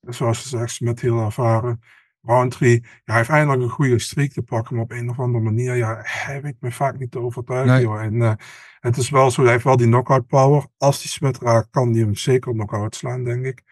[0.00, 1.80] zoals je zegt, met heel ervaren.
[2.24, 5.44] Roundtree, ja, hij heeft eindelijk een goede streak te pakken, maar op een of andere
[5.44, 7.72] manier, ja, hij weet me vaak niet te overtuigen.
[7.72, 7.82] Nee.
[7.82, 8.02] Joh.
[8.02, 8.32] En eh,
[8.80, 10.66] het is wel zo, hij heeft wel die knockout power.
[10.78, 13.62] Als hij Smit raakt, kan hij hem zeker knockout slaan, denk ik.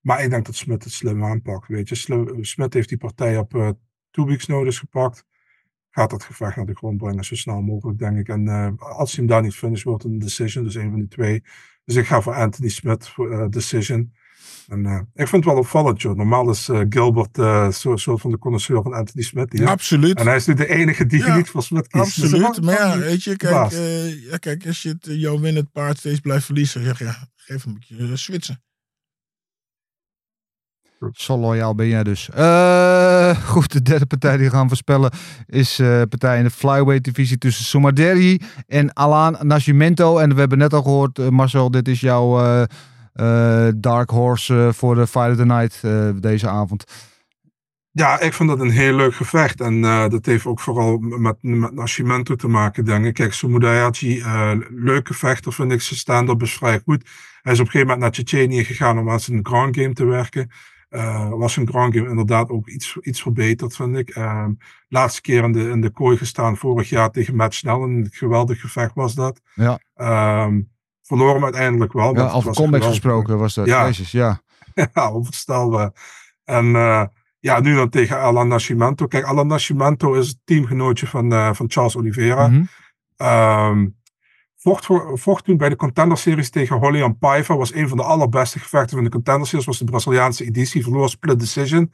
[0.00, 1.94] Maar ik denk dat Smit het slim aanpakt, weet je.
[2.40, 3.68] Smit heeft die partij op eh
[4.10, 5.24] two weeks notice gepakt.
[5.90, 8.28] Gaat dat gevecht naar de grond brengen, zo snel mogelijk, denk ik.
[8.28, 10.98] En eh, als hij hem daar niet finish, wordt het een decision, dus een van
[10.98, 11.42] die twee.
[11.84, 14.12] Dus ik ga voor Anthony Smith voor decision.
[14.68, 16.16] En eh, ik vind het wel opvallend, joh.
[16.16, 19.52] Normaal is eh, Gilbert eh zo'n soort van de connoisseur van Anthony Smith.
[19.52, 19.68] hier.
[19.68, 20.18] Absoluut.
[20.18, 22.20] En hij is nu de enige die Ja, niet voor Smith kiest.
[22.20, 22.56] Dus Absoluut.
[22.56, 25.72] ik Maar ja, weet je, kijk, eh, ja, kijk als je het, eh, jouw winnend
[25.72, 28.62] paard steeds blijft verliezen, zeg je, ja, geef hem een beetje eh, switchen.
[31.12, 32.28] Zo loyaal ben jij dus.
[32.30, 35.10] Eh, goed, de derde partij die we gaan voorspellen
[35.46, 40.18] is eh partij in de flyweight divisie tussen Somaderi en Alan Nascimento.
[40.18, 42.68] En we hebben net al gehoord, eh, Marcel, dit is jouw eh, eh,
[43.76, 46.84] dark horse eh, voor de Fight of the Night eh, deze avond.
[47.90, 49.60] Ja, ik vind dat een heel leuk gevecht.
[49.60, 53.14] En eh, dat heeft ook vooral met, met Nascimento te maken, denk ik.
[53.14, 55.80] Kijk, Sumudayachi, eh leuke vechter vind ik.
[55.80, 57.08] Zijn stand-up is vrij goed.
[57.42, 60.04] Hij is op een gegeven moment naar Tsjetsjenië gegaan om aan zijn ground game te
[60.04, 60.50] werken.
[60.88, 64.10] Eh, was zijn ground game inderdaad ook iets, iets verbeterd, vind ik.
[64.10, 64.52] Ehm,
[64.88, 67.80] laatste keer in de, in de kooi gestaan vorig jaar tegen Matt Snell.
[67.80, 69.40] Een geweldig gevecht was dat.
[69.54, 70.60] Ja, Ehm
[71.08, 72.14] verloor hem uiteindelijk wel.
[72.16, 72.84] ja over geweldig.
[72.84, 73.66] gesproken was dat.
[73.66, 73.84] Ja.
[73.84, 74.40] Jezus, ja.
[74.94, 75.90] ja, onvoorstelbaar.
[76.44, 77.04] En eh,
[77.38, 79.06] ja, nu dan tegen Alan Nascimento.
[79.06, 82.48] Kijk, Alan Nascimento is het teamgenootje van, eh, van Charles Oliveira.
[82.48, 82.62] Mhm.
[83.16, 83.86] Ehm,
[84.56, 87.56] vocht, voor- vocht toen bij de Contender Series tegen Rolian Paiva.
[87.56, 89.66] Was een van de allerbeste gevechten van de Contender Series.
[89.66, 90.82] Was de Braziliaanse editie.
[90.82, 91.92] Verloor split decision.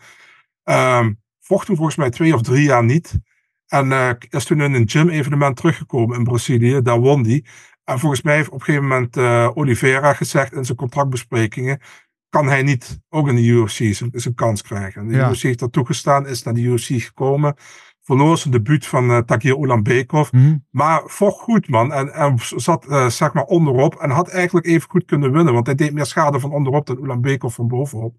[0.62, 3.18] Ehm, vocht toen volgens mij twee of drie jaar niet.
[3.66, 6.82] En eh, is toen in een gym evenement teruggekomen in Brazilië.
[6.82, 7.44] Daar won hij.
[7.84, 11.80] En volgens mij heeft op een gegeven moment eh, Oliveira gezegd in zijn contractbesprekingen.
[12.28, 15.00] Kan hij niet ook in de UFC zijn, kans krijgen.
[15.00, 15.30] En de Ja.
[15.30, 16.26] UFC heeft dat toegestaan.
[16.26, 17.54] Is naar de UFC gekomen.
[18.02, 20.32] Verloor zijn debuut van uh, Takir Ulanbekov.
[20.32, 20.56] Mhm.
[20.70, 21.92] Maar vocht goed, man.
[21.92, 23.94] En, en zat eh, zeg maar onderop.
[23.94, 25.52] En had eigenlijk even goed kunnen winnen.
[25.52, 28.16] Want hij deed meer schade van onderop dan Ulanbekov van bovenop.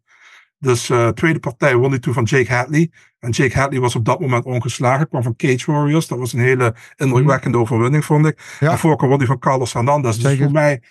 [0.58, 2.92] Dus eh tweede partij won hij toen van Jake Hadley.
[3.20, 5.08] En Jake Hadley was op dat moment ongeslagen.
[5.08, 6.08] Kwam van Cage Warriors.
[6.08, 8.58] Dat was een hele indrukwekkende overwinning, vond ik.
[8.60, 8.72] Ja.
[8.72, 10.18] En won hij van Carlos Hernandez.
[10.18, 10.82] Dus voor mij...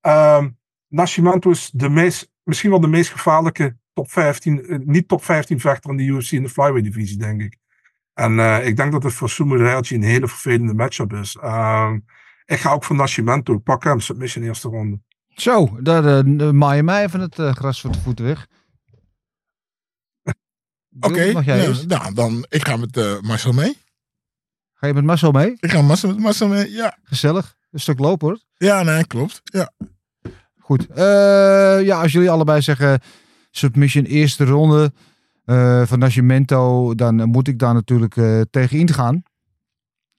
[0.00, 0.48] ehm
[0.92, 4.66] Nascimento is de meest, misschien wel de meest gevaarlijke top 15...
[4.66, 7.56] eh, niet top 15 vechter in de UFC in de flyweight divisie, denk ik.
[8.14, 11.36] En eh, ik denk dat het voor Sumudaerji een hele vervelende matchup is.
[11.40, 11.98] Ehm,
[12.44, 13.54] ik ga ook voor Nascimento.
[13.54, 15.00] Ik pak hem, submission eerste ronde.
[15.28, 18.46] Zo, daar uh, maai je mij even het gras voor de voeten weg.
[21.00, 23.76] Oké, nou, nou, dan ik ga met eh, Marcel mee.
[24.72, 25.56] Ga je met Marcel mee?
[25.60, 26.98] Ik ga Marcel, met Marcel mee, ja.
[27.02, 27.56] Gezellig.
[27.70, 28.40] Een stuk lopen hoor.
[28.56, 29.40] Ja, nee, klopt.
[29.44, 29.72] Ja.
[30.58, 30.86] Goed.
[30.86, 33.00] Eh, ja, als jullie allebei zeggen
[33.50, 34.92] submission eerste ronde
[35.44, 38.14] eh, van Nascimento, dan moet ik daar natuurlijk
[38.50, 39.22] tegen ingaan.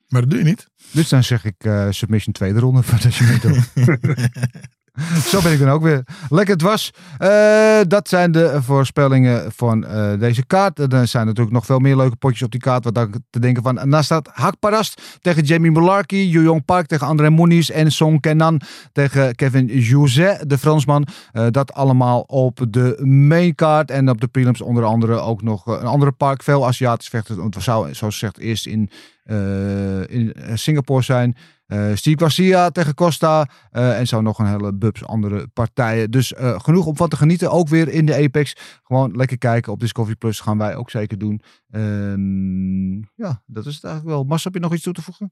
[0.07, 0.67] Maar dat doe je niet.
[0.91, 3.49] Dus dan zeg ik submission tweede ronde van Nascimento.
[5.31, 6.03] Zo ben ik dan ook weer.
[6.29, 6.91] Lekker het was.
[7.17, 10.79] Eh, dat zijn de voorspellingen van eh, deze kaart.
[10.79, 12.83] En Er zijn natuurlijk nog veel meer leuke potjes op die kaart.
[12.83, 13.89] Wat dan te denken van.
[13.89, 16.25] Daar staat Hakparast tegen Jamie Mularkey.
[16.25, 17.69] Jong Park tegen André Moniz.
[17.69, 21.07] En Song Kenan tegen Kevin Jouzet, de Fransman.
[21.31, 23.91] Eh, dat allemaal op de main card.
[23.91, 26.43] En op de prelims onder andere ook nog eh, een andere park.
[26.43, 27.37] Veel Aziatisch vechters.
[27.37, 28.89] Want we zou, zoals gezegd, eerst in,
[29.23, 31.35] eh, in Singapore zijn.
[31.73, 33.47] Eh Steve Garcia tegen Costa.
[33.71, 36.11] eh, en zo nog een hele bubs andere partijen.
[36.11, 37.51] Dus eh, genoeg om van te genieten.
[37.51, 38.55] Ook weer in de Apex.
[38.83, 40.39] Gewoon lekker kijken op Discovery Plus.
[40.39, 41.41] Gaan wij ook zeker doen.
[41.69, 44.23] Ehm, ja, dat is het eigenlijk wel.
[44.23, 45.29] Mas, heb je nog iets toe te voegen?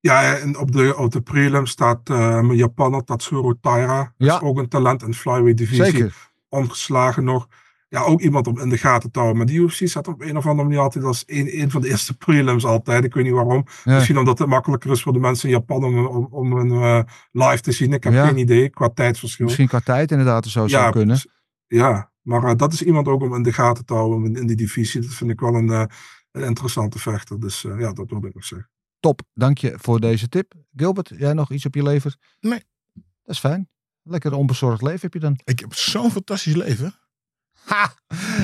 [0.00, 4.14] Ja, en op de, op de prelim staat eh mijn Japaner Tatsuro Taira.
[4.16, 4.34] Ja.
[4.34, 5.84] Is ook een talent in flyweight divisie.
[5.84, 6.30] Zeker.
[6.48, 7.48] Ongeslagen nog.
[7.92, 9.38] Ja, ook iemand om in de gaten te houden.
[9.38, 11.88] Maar die UFC staat op een of andere manier altijd als een, een van de
[11.88, 13.04] eerste prelims altijd.
[13.04, 13.64] Ik weet niet waarom.
[13.84, 13.94] Ja.
[13.94, 17.02] Misschien omdat het makkelijker is voor de mensen in Japan om, om, om een eh,
[17.32, 17.92] live te zien.
[17.92, 18.26] Ik heb Ja.
[18.26, 19.44] geen idee qua tijdsverschil.
[19.44, 21.18] Misschien qua tijd inderdaad zo zou kunnen.
[21.66, 24.46] Ja, maar eh, dat is iemand ook om in de gaten te houden in, in
[24.46, 25.00] die divisie.
[25.00, 25.84] Dat vind ik wel een, eh,
[26.32, 27.40] een interessante vechter.
[27.40, 28.70] Dus eh, ja, dat wil ik nog zeggen.
[29.00, 30.52] Top, dank je voor deze tip.
[30.76, 32.16] Gilbert, jij nog iets op je lever?
[32.40, 32.62] Nee.
[32.92, 33.68] Dat is fijn.
[34.02, 35.38] Lekker onbezorgd leven heb je dan.
[35.44, 36.94] Ik heb zo'n fantastisch leven.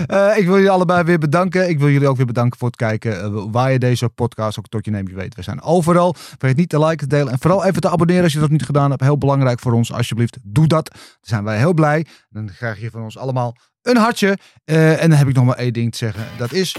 [0.07, 1.69] Eh, ik wil jullie allebei weer bedanken.
[1.69, 3.23] Ik wil jullie ook weer bedanken voor het kijken.
[3.23, 5.09] eh, waar je deze podcast ook tot je neemt.
[5.09, 6.15] Je weet, we zijn overal.
[6.19, 7.33] Vergeet niet te liken, te delen.
[7.33, 9.03] En vooral even te abonneren als je dat niet gedaan hebt.
[9.03, 9.93] Heel belangrijk voor ons.
[9.93, 10.91] Alsjeblieft, doe dat.
[10.93, 12.07] Dan zijn wij heel blij.
[12.31, 13.57] Dan krijg je van ons allemaal
[13.89, 14.39] een hartje.
[14.65, 16.27] Eh, en dan heb ik nog maar één ding te zeggen.
[16.37, 16.75] Dat is...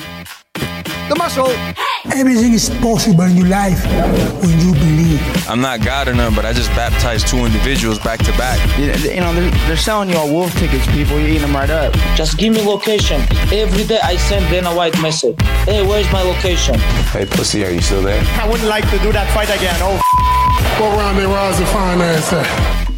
[1.07, 1.51] De mazzel!
[2.09, 3.87] Everything is possible in your life
[4.41, 5.19] when you believe.
[5.51, 8.57] I'm not God or none, but I just baptized two individuals back to back.
[8.77, 11.17] You, you know, they're, they're selling you all wolf tickets, people.
[11.19, 11.93] You're eating them right up.
[12.15, 13.21] Just give me location.
[13.51, 15.35] Every day I send Dana White message.
[15.65, 16.75] Hey, where's my location?
[17.11, 18.21] Hey, pussy, are you still there?
[18.41, 19.75] I wouldn't like to do that fight again.
[19.81, 19.99] Oh,
[20.79, 22.88] What round they rise to finance at?